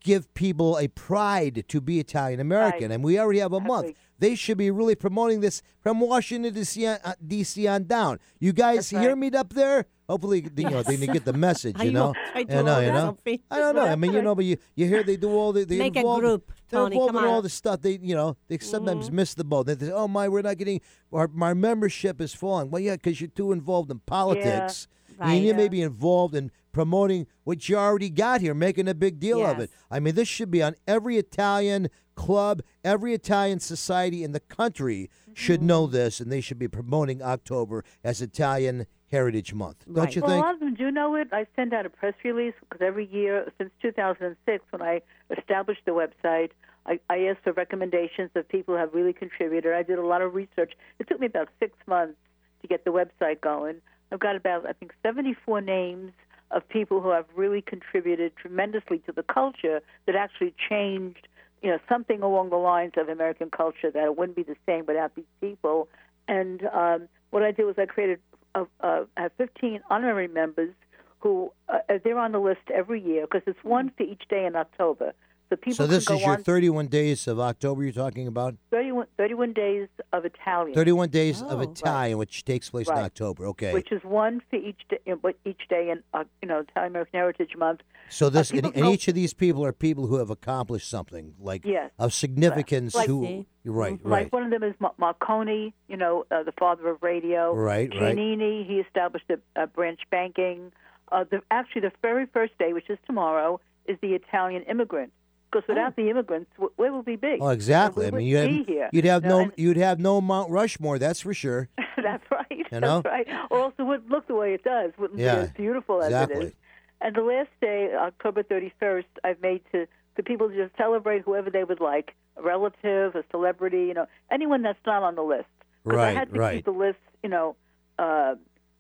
[0.03, 2.95] give people a pride to be Italian American, Right.
[2.95, 3.89] and we already have a month.
[3.89, 4.07] Exactly.
[4.19, 6.87] They should be really promoting this from Washington D.C.
[6.87, 7.67] on, uh, D.C.
[7.67, 8.21] on down.
[8.39, 9.87] You guys That's hear me up there?
[10.09, 11.81] Hopefully, you know they get the message.
[11.83, 12.15] You know.
[12.35, 13.17] I You know, you know.
[13.51, 13.83] I don't know.
[13.87, 16.03] I mean, you know, but you, you hear they do all the they Make a
[16.03, 17.81] group, They're Tony, involved in all the stuff.
[17.81, 19.67] They you know they sometimes miss the boat.
[19.67, 20.81] They say, "Oh my, we're not getting
[21.13, 24.87] our my membership is falling." Well, yeah, because you're too involved in politics.
[25.19, 25.35] Right.
[25.35, 29.21] And you may be involved in promoting what you already got here, making a big
[29.21, 29.71] deal of it.
[29.91, 35.11] I mean, this should be on every Italian club, every Italian society in the country
[35.35, 35.67] should Mm-hmm.
[35.67, 39.85] know this, and they should be promoting October as Italian Heritage Month.
[39.87, 40.17] Don't Right.
[40.17, 40.43] you well, think?
[40.45, 41.29] a lot of them do know it.
[41.33, 45.01] I send out a press release because every year since 2006, when I
[45.37, 46.51] established the website,
[46.87, 49.73] I, I asked for recommendations of people who have really contributed.
[49.73, 50.73] I did a lot of research.
[50.99, 52.17] It took me about six months
[52.63, 53.77] to get the website going.
[54.11, 56.13] I've got about, I think, 74 names
[56.53, 61.29] of people who have really contributed tremendously to the culture that actually changed,
[61.63, 64.85] you know, something along the lines of American culture that it wouldn't be the same
[64.87, 65.89] without these people.
[66.29, 68.21] And um, what I did was I created
[68.55, 70.75] uh, uh, I have 15 honorary members
[71.21, 74.57] who uh, they're on the list every year because it's one for each day in
[74.57, 75.15] October.
[75.53, 78.55] So people So this is your on 31 days of October you're talking about?
[78.71, 80.75] 31, 31 days of Italian.
[80.75, 81.69] 31 days Oh, of right.
[81.69, 83.45] Italian, which takes place in October.
[83.49, 83.75] Okay.
[83.75, 84.97] Which is one for each day,
[85.45, 87.81] each day in uh, you know Italian American Heritage Month.
[88.09, 91.35] so this people and, and each of these people are people who have accomplished something
[91.39, 91.91] like Yes.
[91.99, 94.09] of significance Like- who you're right, Mm-hmm.
[94.11, 97.53] Like one of them is Ma- Marconi, you know, uh, the father of radio.
[97.55, 98.17] Right, right.
[98.17, 100.73] Giannini, he established a, a branch banking.
[101.13, 105.13] Uh, the, actually, the very first day, which is tomorrow, is the Italian immigrant.
[105.53, 107.37] Because without the immigrants, where would we be?
[107.41, 108.07] Oh, exactly.
[108.07, 108.89] I mean, you wouldn't have, here.
[108.93, 111.69] you'd have You know, no and- you'd have no Mount Rushmore, that's for sure.
[112.03, 112.67] That's right.
[112.73, 113.03] You know?
[113.03, 113.29] That's right.
[113.51, 114.91] Or else it wouldn't look the way it does.
[114.99, 116.47] Wouldn't Yeah, be as beautiful as it exactly.
[116.47, 116.53] is.
[117.01, 119.87] And the last day, October 31st, I've made to
[120.17, 124.07] the people to just celebrate whoever they would like, a relative, a celebrity, you know,
[124.33, 125.47] anyone that's not on the list.
[125.85, 126.57] Right, I had to right.
[126.57, 127.55] keep the list, you know,
[128.01, 128.35] uh,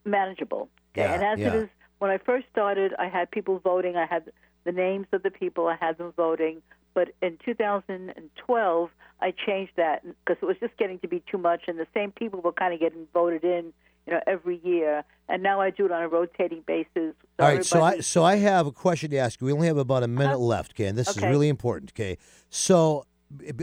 [0.04, 0.68] manageable.
[0.94, 1.02] Okay?
[1.02, 1.48] Yeah, and as yeah.
[1.48, 1.68] it is,
[1.98, 3.96] when I first started, I had people voting.
[3.96, 4.32] I had
[4.64, 5.66] the names of the people.
[5.68, 6.62] I had them voting.
[6.94, 8.90] But in 2012,
[9.20, 12.12] I changed that because it was just getting to be too much, and the same
[12.12, 13.72] people were kind of getting voted in,
[14.06, 15.04] you know, every year.
[15.28, 17.14] And now I do it on a rotating basis.
[17.38, 19.46] All right, so I so I have a question to ask you.
[19.46, 20.38] We only have about a minute uh-huh.
[20.38, 20.86] left, okay?
[20.86, 22.18] And this is really important, okay?
[22.50, 23.06] So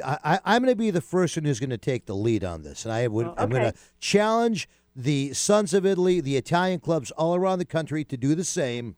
[0.03, 2.63] I, am going to be the first one who's going to take the lead on
[2.63, 6.79] this, and I would oh, I'm going to challenge the Sons of Italy, the Italian
[6.79, 8.95] clubs all around the country to do the same.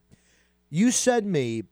[0.70, 1.64] You send me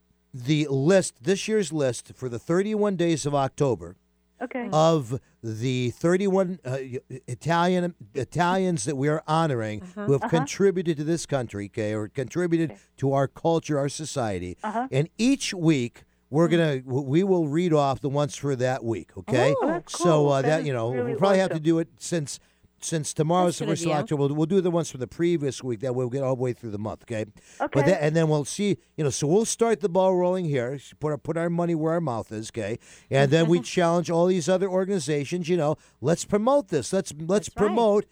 [0.46, 3.96] the list, this year's list for the 31 days of October.
[4.42, 4.70] Okay.
[4.72, 6.78] of the 31 uh,
[7.28, 10.30] Italian Italians that we are honoring who have Uh-huh.
[10.30, 14.56] contributed to this country, okay, or contributed to our culture, our society.
[14.64, 14.88] Uh-huh.
[14.94, 19.54] And each week we're gonna we will read off the ones for that week, okay?
[19.62, 21.80] Oh, that's So uh, That that is you know really we'll probably have to do
[21.80, 22.40] it since.
[22.82, 23.92] Since tomorrow's the first of.
[23.92, 25.80] October, we'll, we'll do the ones from the previous week.
[25.82, 27.26] That way we'll get all the way through the month, okay?
[27.58, 27.98] But Okay.
[28.00, 31.18] and then we'll see, you know, so we'll start the ball rolling here, put our,
[31.18, 32.80] put our money where our mouth is, okay?
[33.10, 36.94] And then we challenge all these other organizations, you know, let's promote this.
[36.94, 37.68] Let's let's That's right.
[37.68, 38.06] promote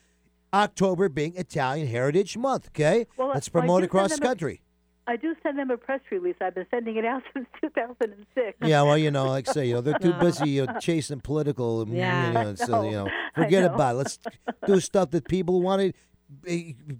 [0.53, 3.05] October being Italian Heritage Month, okay?
[3.17, 4.61] Well, let's promote do across the them a- country.
[5.07, 6.35] I do send them a press release.
[6.41, 8.57] I've been sending it out since 2006.
[8.61, 11.21] Yeah, well, you know, like I say, you know, they're too busy you know, chasing
[11.21, 12.27] political, Yeah.
[12.27, 13.73] you know, so you know, forget know.
[13.73, 13.97] about it.
[13.99, 14.19] Let's
[14.65, 15.93] do stuff that people want to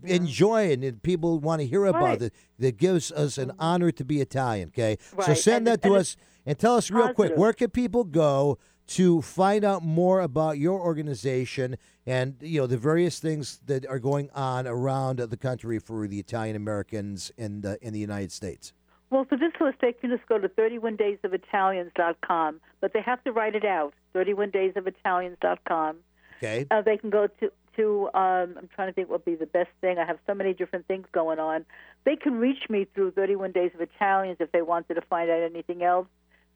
[0.04, 2.20] enjoy and that people want to hear about Right.
[2.20, 4.70] that that gives us an honor to be Italian.
[4.70, 7.70] Okay, so send and that to and us and tell us real quick where can
[7.70, 13.60] people go to find out more about your organization and you know the various things
[13.66, 18.00] that are going on around the country for the Italian Americans in the in the
[18.00, 18.74] United States.
[19.10, 23.56] Well, for this list, they can just go to 31daysofitalians.com, but they have to write
[23.56, 23.94] it out.
[24.14, 25.96] 31daysofitalians.com.
[26.38, 26.68] Okay.
[26.70, 28.10] Uh, they can go to to.
[28.14, 29.98] Um, I'm trying to think what would be the best thing.
[29.98, 31.66] I have so many different things going on.
[32.06, 35.42] They can reach me through 31 Days of Italians if they wanted to find out
[35.42, 36.08] anything else.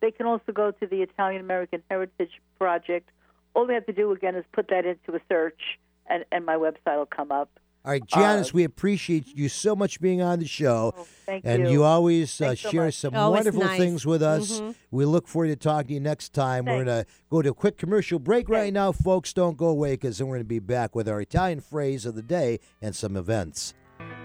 [0.01, 3.09] They can also go to the Italian American Heritage Project.
[3.53, 6.55] All they have to do again is put that into a search, and, and my
[6.55, 7.49] website will come up.
[7.83, 10.93] All right, Janice, we appreciate you so much being on the show.
[10.95, 11.71] Oh, thank and you.
[11.71, 13.79] you always uh, Thanks so share some Oh, wonderful nice.
[13.79, 14.61] things with us.
[14.91, 16.65] We look forward to talking to you next time.
[16.65, 19.33] We're going to go to a quick commercial break right now, folks.
[19.33, 22.13] Don't go away because then we're going to be back with our Italian phrase of
[22.13, 23.73] the day and some events.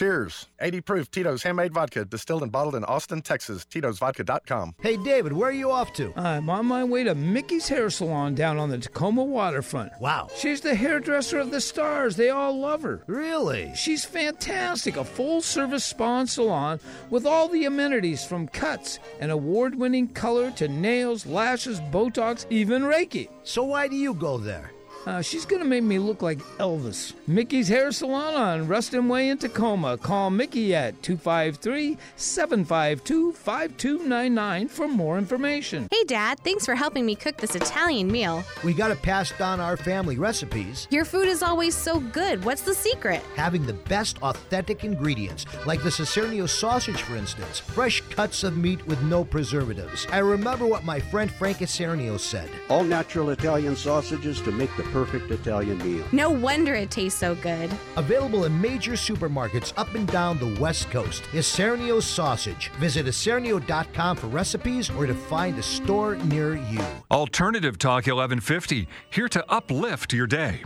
[0.00, 0.48] Cheers.
[0.62, 3.66] 80 proof Tito's Handmade Vodka, distilled and bottled in Austin, Texas.
[3.66, 4.76] Tito'sVodka.com.
[4.80, 6.10] Hey, David, where are you off to?
[6.16, 9.92] Uh, I'm on my way to Mickey's Hair Salon down on the Tacoma waterfront.
[10.00, 10.28] Wow.
[10.34, 12.16] She's the hairdresser of the stars.
[12.16, 13.04] They all love her.
[13.08, 13.72] Really?
[13.76, 14.96] She's fantastic.
[14.96, 16.80] A full service spa and salon
[17.10, 22.84] with all the amenities from cuts and award winning color to nails, lashes, Botox, even
[22.84, 23.28] Reiki.
[23.42, 24.72] So why do you go there?
[25.06, 27.14] Uh, she's going to make me look like Elvis.
[27.26, 29.96] Mickey's Hair Salon on Ruston Way in Tacoma.
[29.96, 35.88] Call Mickey at 253 752 5299 for more information.
[35.90, 38.44] Hey, Dad, thanks for helping me cook this Italian meal.
[38.62, 40.86] We got to pass down our family recipes.
[40.90, 42.44] Your food is always so good.
[42.44, 43.22] What's the secret?
[43.36, 47.58] Having the best authentic ingredients, like the Isernio sausage, for instance.
[47.60, 50.06] Fresh cuts of meat with no preservatives.
[50.10, 52.50] I remember what my friend Frank Isernio said.
[52.68, 56.04] All natural Italian sausages to make the perfect Italian meal.
[56.12, 57.70] No wonder it tastes so good.
[57.96, 61.22] Available in major supermarkets up and down the West Coast.
[61.32, 62.70] Isernio sausage.
[62.78, 66.84] Visit isernio.com for recipes or to find a store near you.
[67.10, 70.62] Alternative Talk 1150, here to uplift your day.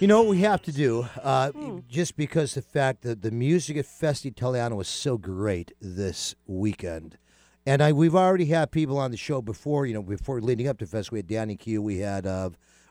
[0.00, 1.52] You know what we have to do, uh,
[1.86, 7.18] just because the fact that the music at Festa Italiana was so great this weekend.
[7.66, 10.78] And I, we've already had people on the show before, you know, before leading up
[10.78, 11.12] to Fest.
[11.12, 12.50] We had Danny Q, we had uh,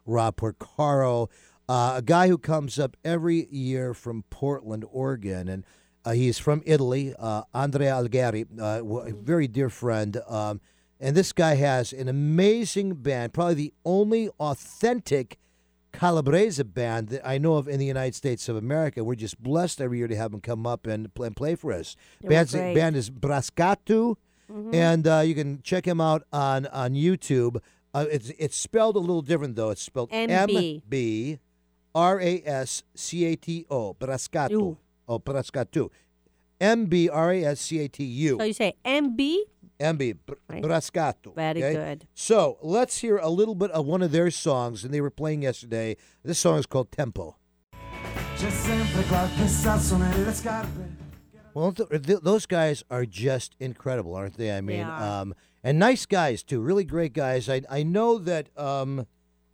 [0.10, 1.30] Rob Porcaro,
[1.68, 5.48] uh, a guy who comes up every year from Portland, Oregon.
[5.48, 5.64] And
[6.04, 10.18] uh, he's from Italy, uh, Andrea Algeri, uh, a very dear friend.
[10.28, 10.62] Um,
[11.00, 15.38] and this guy has an amazing band, probably the only authentic
[15.92, 19.04] Calabrese band that I know of in the United States of America.
[19.04, 21.72] We're just blessed every year to have them come up and play, and play for
[21.72, 21.96] us.
[22.24, 24.16] Band's, band is Brascatu,
[24.52, 24.74] Mhm.
[24.74, 27.60] and uh, you can check him out on on YouTube.
[27.94, 29.70] Uh, it's it's spelled a little different though.
[29.72, 30.82] It's spelled M MB.
[30.88, 31.40] B
[31.96, 34.52] R A S C A T O Brascatu.
[34.52, 34.78] U.
[35.08, 35.90] Oh, Brascatu.
[36.62, 38.38] M B R A S C A T U.
[38.38, 39.38] So you say MB?
[39.80, 40.62] MB Br- Right.
[40.64, 41.34] Brascato.
[41.34, 41.74] Very okay?
[41.74, 42.08] good.
[42.14, 45.44] So let's hear a little bit of one of their songs, and they were playing
[45.44, 45.96] yesterday.
[46.24, 47.38] This song is called Tempo.
[51.54, 54.52] Well, th- th- those guys are just incredible, aren't they?
[54.56, 55.22] I mean, are.
[55.22, 55.34] um,
[55.64, 57.50] and nice guys too, really great guys.
[57.50, 59.06] I I know that um,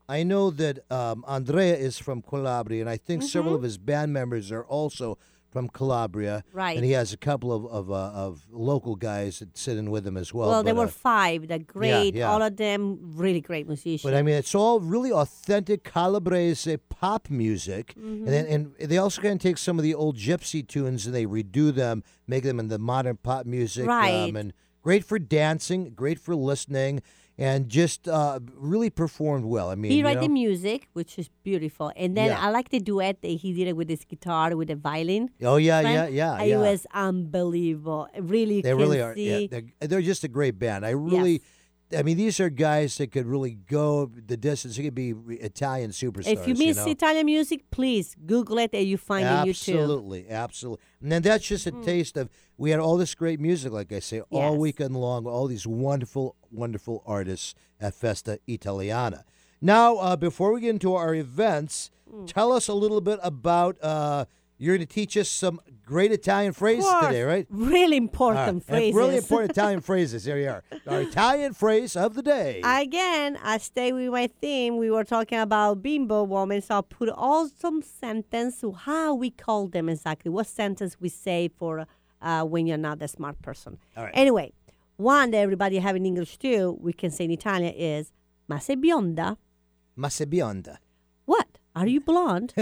[0.07, 3.55] I know that um, Andrea is from Calabria, and I think several Mm-hmm.
[3.57, 5.17] of his band members are also
[5.51, 6.75] from Calabria, Right.
[6.75, 7.95] And he has a couple of of, uh,
[8.25, 10.49] of local guys that sit in with him as well.
[10.49, 11.47] Well, there were uh, five.
[11.47, 12.13] They're great.
[12.13, 12.29] yeah.
[12.29, 14.03] All of them really great musicians.
[14.03, 19.21] But I mean, it's all really authentic Calabrese pop music, and then and they also
[19.21, 22.59] kind of take some of the old gypsy tunes and they redo them, make them
[22.59, 23.87] into modern pop music.
[23.87, 24.29] Right.
[24.29, 24.53] Um, and
[24.85, 27.01] great for dancing, great for listening,
[27.39, 29.67] and just uh, really performed well.
[29.71, 30.27] I mean, he you write know?
[30.27, 32.45] the music, which is beautiful, and then Yeah.
[32.45, 35.31] I like the duet that he did it with his guitar with the violin.
[35.41, 36.13] Oh yeah, friend.
[36.13, 36.59] yeah, yeah, It yeah.
[36.69, 38.07] was unbelievable.
[38.35, 39.13] Really, they really are.
[39.17, 40.85] Yeah, they're, they're just a great band.
[40.85, 41.41] I really.
[41.95, 44.77] I mean, these are guys that could really go the distance.
[44.77, 46.27] They could be Italian superstars.
[46.27, 46.87] If you miss know?
[46.87, 49.79] Italian music, please Google it and you find it on YouTube.
[49.79, 50.83] Absolutely, absolutely.
[51.01, 52.29] And then that's just a taste of.
[52.57, 55.27] We had all this great music, like I say, all weekend long.
[55.27, 59.25] All these wonderful, wonderful artists at Festa Italiana.
[59.61, 61.91] Now, uh, before we get into our events,
[62.25, 63.77] tell us a little bit about.
[63.83, 64.25] Uh,
[64.57, 67.45] you're going to teach us some great Italian phrases today, right?
[67.49, 68.49] Really important right.
[68.49, 68.95] And phrases.
[68.95, 70.23] Really important Italian phrases.
[70.25, 70.63] Here we are.
[70.87, 72.61] Our Italian phrase of the day.
[72.63, 74.77] Again, I stay with my theme.
[74.77, 79.29] We were talking about bimbo woman, so I'll put all some sentence to how we
[79.29, 80.31] call them exactly.
[80.31, 81.85] What sentence we say for
[82.21, 83.77] uh, when you're not a smart person.
[83.95, 84.13] All right.
[84.15, 84.53] Anyway,
[84.97, 88.11] one that everybody have in English too, we can say in Italian is
[88.47, 89.37] Ma sei bionda?
[89.95, 90.77] Ma sei bionda.
[91.75, 92.53] Are you blonde?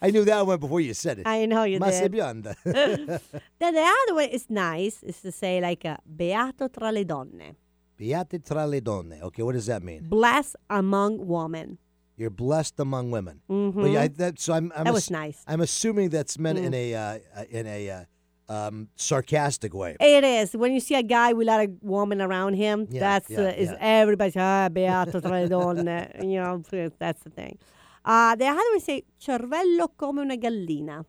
[0.00, 1.26] I knew that one before you said it.
[1.26, 2.12] I know you Ma did.
[2.12, 2.54] bionda.
[2.64, 7.56] then the other one is nice, is to say like uh, beato tra le donne.
[7.96, 9.18] Beate tra le donne.
[9.22, 10.08] Okay, what does that mean?
[10.08, 11.78] Blessed among women.
[12.16, 13.40] You're blessed among women.
[13.50, 13.74] Mhm.
[13.74, 15.44] But yeah, I, that, so I'm, I'm That was ass- nice.
[15.48, 16.74] I'm assuming that's meant in Mm.
[16.74, 18.04] a uh, in a uh,
[18.48, 19.96] um, sarcastic way.
[20.00, 20.54] It is.
[20.54, 23.40] When you see a guy with a lot of women around him, Yeah, that's yeah,
[23.40, 23.78] uh, is yeah.
[24.02, 26.10] everybody's ah beato tra le donne.
[26.22, 26.62] You know,
[26.98, 27.58] that's the thing.
[28.04, 31.04] Uh, the other one say cervello come una gallina.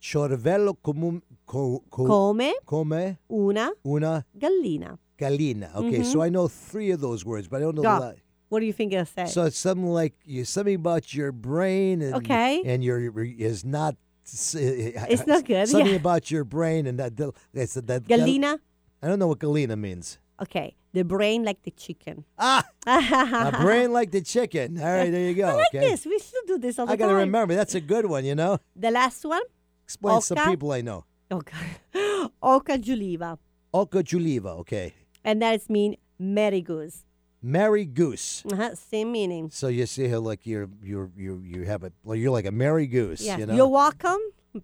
[0.00, 4.98] Cervello comum, co, co, Come come una una gallina.
[5.16, 5.70] gallina.
[5.76, 6.04] Okay, Mhm.
[6.04, 7.98] so I know three of those words, but I don't know Yeah.
[8.00, 8.12] the la-
[8.48, 9.26] What do you think it'll say?
[9.26, 12.60] So it's something like you something about your brain and Okay.
[12.66, 13.94] and your your- is not.
[14.26, 15.96] s- It's not good, Something yeah.
[16.00, 17.16] about your brain and that.
[17.54, 18.06] That's that.
[18.06, 18.58] Gallina?
[19.02, 20.18] I don't know what gallina means.
[20.42, 22.24] Okay, the brain like the chicken.
[22.38, 24.76] Ah, a brain like the chicken.
[24.78, 25.46] All right, there you go.
[25.48, 25.90] I like okay.
[25.90, 26.04] this.
[26.04, 27.54] We should do this all the I gotta remember.
[27.54, 28.24] That's a good one.
[28.24, 28.58] You know.
[28.74, 29.42] The last one,
[29.84, 31.04] Explain some people I know.
[31.30, 31.78] okay,
[32.42, 33.38] oca giuliva.
[33.72, 34.50] Oca giuliva.
[34.66, 34.92] Okay.
[35.24, 37.04] and that's mean Mary Goose.
[37.40, 38.42] Mary Goose.
[38.50, 39.50] Uh-huh, same meaning.
[39.50, 42.86] So you see how like you're you're you you have a you're like a Mary
[42.88, 43.20] Goose.
[43.22, 43.54] Yes, You know.
[43.54, 44.20] you're welcome.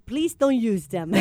[0.07, 1.14] Please don't use them.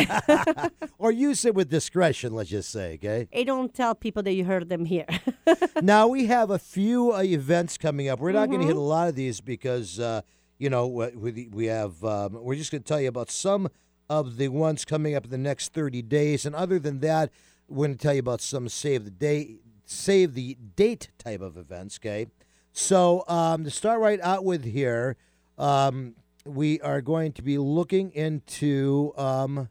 [0.97, 2.33] or use it with discretion.
[2.33, 2.95] Let's just say.
[2.95, 3.27] Okay.
[3.31, 5.05] Hey, don't tell people that you heard them here.
[5.81, 8.19] now we have a few uh, events coming up.
[8.19, 8.79] We're not going to hit Mm-hmm.
[8.81, 10.21] a lot of these because uh,
[10.57, 12.03] you know we we- we have.
[12.03, 13.69] Um, we're just going to tell you about some
[14.09, 17.31] of the ones coming up in the next thirty days, and other than that,
[17.69, 21.55] we're going to tell you about some save the date, save the date type of
[21.57, 21.97] events.
[22.01, 22.27] Okay,
[22.73, 25.15] so um, to start right out with here,
[25.57, 26.15] um,
[26.47, 29.13] we are going to be looking into.
[29.17, 29.69] Um,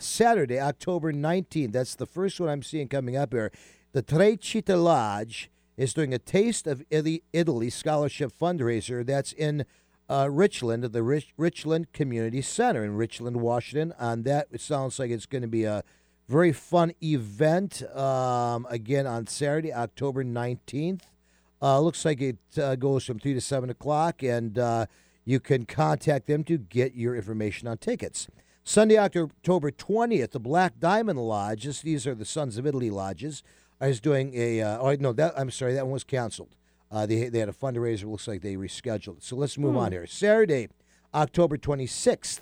[0.00, 1.72] Saturday, October 19th.
[1.72, 3.50] That's the first one I'm seeing coming up here.
[3.92, 9.04] The Tre Città Lodge is doing a Taste of Italy, scholarship fundraiser.
[9.04, 9.64] That's in
[10.08, 13.94] uh, Richland, at the Rich, Richland Community Center in Richland, Washington.
[13.98, 15.82] And that it sounds like it's going to be a
[16.28, 17.82] very fun event.
[17.96, 21.02] Um, again, on Saturday, October 19th.
[21.60, 24.86] Uh, looks like it uh, goes from 3 to 7 o'clock, and uh,
[25.28, 28.28] you can contact them to get your information on tickets.
[28.64, 33.42] Sunday, October 20th, the Black Diamond Lodges, these are the Sons of Italy lodges,
[33.78, 36.56] is doing a, uh, oh, no, that, I'm sorry, that one was canceled.
[36.90, 38.10] Uh, they, they had a fundraiser.
[38.10, 39.22] Looks like they rescheduled.
[39.22, 40.06] So let's move on here.
[40.06, 40.68] Saturday,
[41.12, 42.40] October 26th,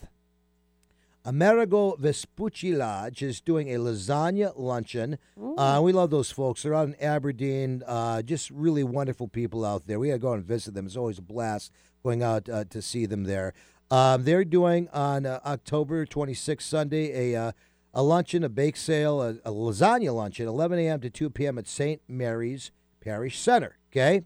[1.26, 5.18] Amerigo Vespucci Lodge is doing a lasagna luncheon.
[5.58, 6.62] Uh, we love those folks.
[6.62, 7.82] They're out in Aberdeen.
[7.84, 9.98] Uh, just really wonderful people out there.
[9.98, 10.86] We got to go and visit them.
[10.86, 11.72] It's always a blast
[12.04, 13.54] going out uh, to see them there.
[13.90, 17.52] Um, they're doing on uh, October 26th, Sunday, a, uh,
[17.92, 21.00] a luncheon, a bake sale, a, a lasagna luncheon, 11 a.m.
[21.00, 21.58] to 2 p.m.
[21.58, 22.00] at St.
[22.06, 22.70] Mary's
[23.00, 23.78] Parish Center.
[23.90, 24.22] Okay?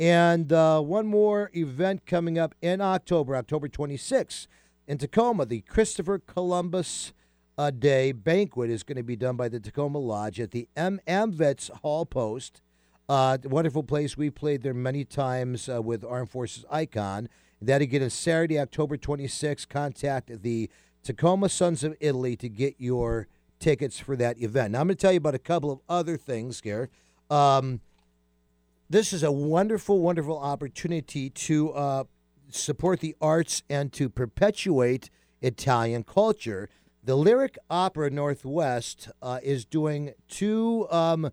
[0.00, 4.48] And uh, one more event coming up in October, October 26th
[4.86, 5.46] in Tacoma.
[5.46, 7.12] The Christopher Columbus
[7.58, 11.00] uh, Day banquet is going to be done by the Tacoma Lodge at the M.
[11.06, 12.60] Amvets Hall Post.
[13.08, 14.16] Uh, wonderful place.
[14.16, 17.28] We played there many times uh, with Armed Forces Icon.
[17.60, 19.68] That again is Saturday, October 26th.
[19.68, 20.70] Contact the
[21.02, 23.28] Tacoma Sons of Italy to get your
[23.58, 24.72] tickets for that event.
[24.72, 26.90] Now, I'm going to tell you about a couple of other things here.
[27.30, 27.80] Um,
[28.90, 32.04] this is a wonderful, wonderful opportunity to uh,
[32.54, 36.68] support the arts and to perpetuate Italian culture.
[37.02, 41.30] The Lyric Opera Northwest uh, is doing two um,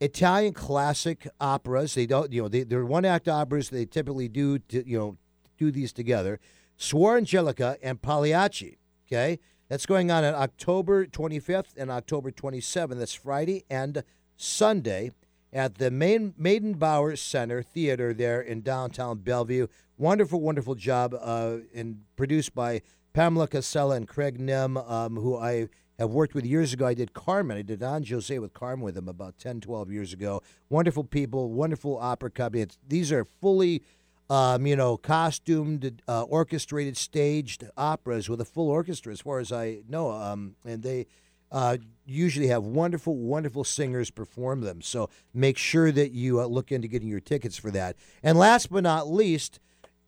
[0.00, 1.94] Italian classic operas.
[1.94, 3.70] They don't, you know, they, they're one act operas.
[3.70, 5.16] They typically do, to, you know,
[5.56, 6.40] do these together.
[6.78, 8.78] Suor Angelica and Pagliacci.
[9.06, 9.38] Okay,
[9.68, 12.98] that's going on on October 25th and October 27th.
[12.98, 14.02] That's Friday and
[14.36, 15.12] Sunday
[15.52, 19.68] at the main Meydenbauer Center Theater there in downtown Bellevue.
[19.96, 22.82] Wonderful, wonderful job, uh, and produced by
[23.12, 25.68] Pamela Casella and Craig Nim, um, who I
[26.00, 26.84] have worked with years ago.
[26.84, 27.56] I did Carmen.
[27.56, 30.42] I did Don Jose with Carmen with them about 10, 12 years ago.
[30.68, 32.62] Wonderful people, wonderful opera company.
[32.62, 33.84] It's, these are fully,
[34.28, 39.52] um, you know, costumed, uh, orchestrated, staged operas with a full orchestra, as far as
[39.52, 40.10] I know.
[40.10, 41.06] Um, and they
[41.52, 44.82] uh, usually have wonderful, wonderful singers perform them.
[44.82, 47.94] So make sure that you uh, look into getting your tickets for that.
[48.24, 49.60] And last but not least,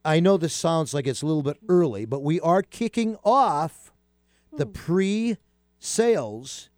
[0.07, 3.93] I know this sounds like it's a little bit early, but we are kicking off
[4.57, 4.73] the hmm.
[4.73, 5.37] pre
[5.79, 6.71] sales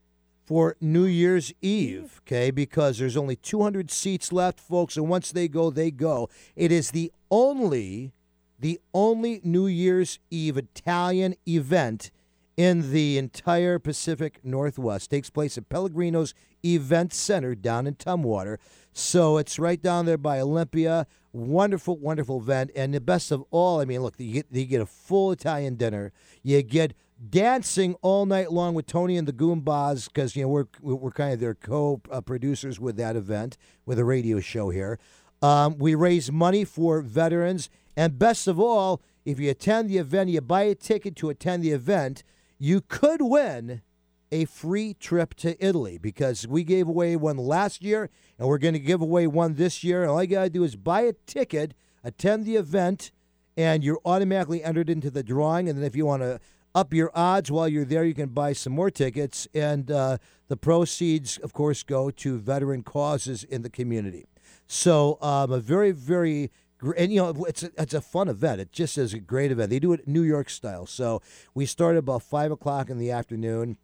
[0.46, 2.50] for New Year's Eve, okay?
[2.50, 6.30] Because there's only 200 seats left, folks, and once they go, they go.
[6.56, 8.12] It is the only
[8.58, 12.10] the only New Year's Eve Italian event
[12.56, 15.10] in the entire Pacific Northwest.
[15.10, 16.34] Takes place at Pellegrino's
[16.64, 18.58] Event Center down in Tumwater.
[18.92, 21.06] So it's right down there by Olympia.
[21.32, 22.70] Wonderful, wonderful event.
[22.74, 25.76] And the best of all, I mean, look, you get, you get a full Italian
[25.76, 26.12] dinner.
[26.42, 26.94] You get
[27.30, 31.32] dancing all night long with Tony and the Goombas because you know we're we're kind
[31.32, 33.56] of their co-producers with that event
[33.86, 34.98] with a radio show here.
[35.42, 40.30] Um, we raise money for veterans, and best of all, if you attend the event,
[40.30, 42.24] you buy a ticket to attend the event,
[42.58, 43.82] you could win
[44.30, 48.74] a free trip to Italy because we gave away one last year and we're going
[48.74, 50.06] to give away one this year.
[50.06, 51.74] All you got to do is buy a ticket,
[52.04, 53.10] attend the event,
[53.56, 55.68] and you're automatically entered into the drawing.
[55.68, 56.40] And then if you want to
[56.74, 59.48] up your odds while you're there, you can buy some more tickets.
[59.54, 60.18] And uh,
[60.48, 64.26] the proceeds, of course, go to veteran causes in the community.
[64.66, 66.50] So um, a very, very
[66.96, 68.60] and you know it's a, it's a fun event.
[68.60, 69.70] It just is a great event.
[69.70, 70.86] They do it New York style.
[70.86, 71.20] So
[71.54, 73.78] we start about five o'clock in the afternoon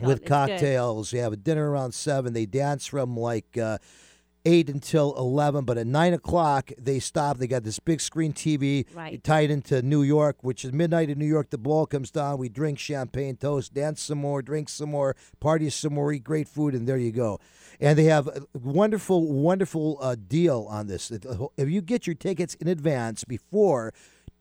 [0.00, 1.10] with cocktails.
[1.10, 2.32] They have a dinner around seven.
[2.32, 3.78] They dance from like uh,
[4.44, 7.38] eight until eleven, but at nine o'clock they stop.
[7.38, 9.22] They got this big screen TV Right.
[9.22, 11.50] tied into New York, which is midnight in New York.
[11.50, 12.38] The ball comes down.
[12.38, 16.48] We drink champagne, toast, dance some more, drink some more, party some more, eat great
[16.48, 17.40] food, and there you go.
[17.80, 21.10] And they have a wonderful, wonderful uh, deal on this.
[21.10, 23.92] If you get your tickets in advance before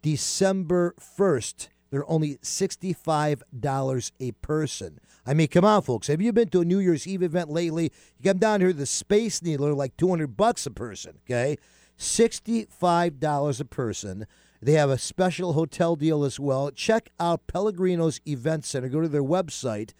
[0.01, 4.99] December 1st, they're only $65 a person.
[5.27, 6.07] I mean, come on, folks.
[6.07, 7.91] Have you been to a New Year's Eve event lately?
[8.17, 11.57] You come down here the Space Needler, like 200 bucks a person, okay?
[11.99, 14.25] $65 a person.
[14.61, 16.71] They have a special hotel deal as well.
[16.71, 18.87] Check out Pellegrino's Event Center.
[18.87, 19.91] Go to their website,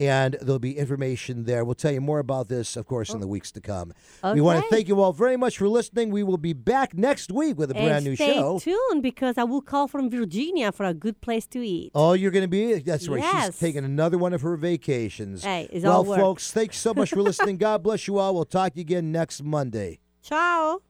[0.00, 1.64] and there'll be information there.
[1.64, 3.92] We'll tell you more about this, of course, in the weeks to come.
[4.22, 6.10] We want to thank you all very much for listening.
[6.10, 8.58] We will be back next week with a brand and new stay show.
[8.58, 11.92] Stay tuned because I will call from Virginia for a good place to eat.
[11.94, 12.74] Oh, you're going to be?
[12.74, 13.20] That's right.
[13.20, 13.46] Yes.
[13.46, 15.44] She's taking another one of her vacations.
[15.44, 17.56] Hey, well, folks, thanks so much for listening.
[17.64, 18.34] God bless you all.
[18.34, 20.00] We'll talk to you again next Monday.
[20.22, 20.80] Ciao.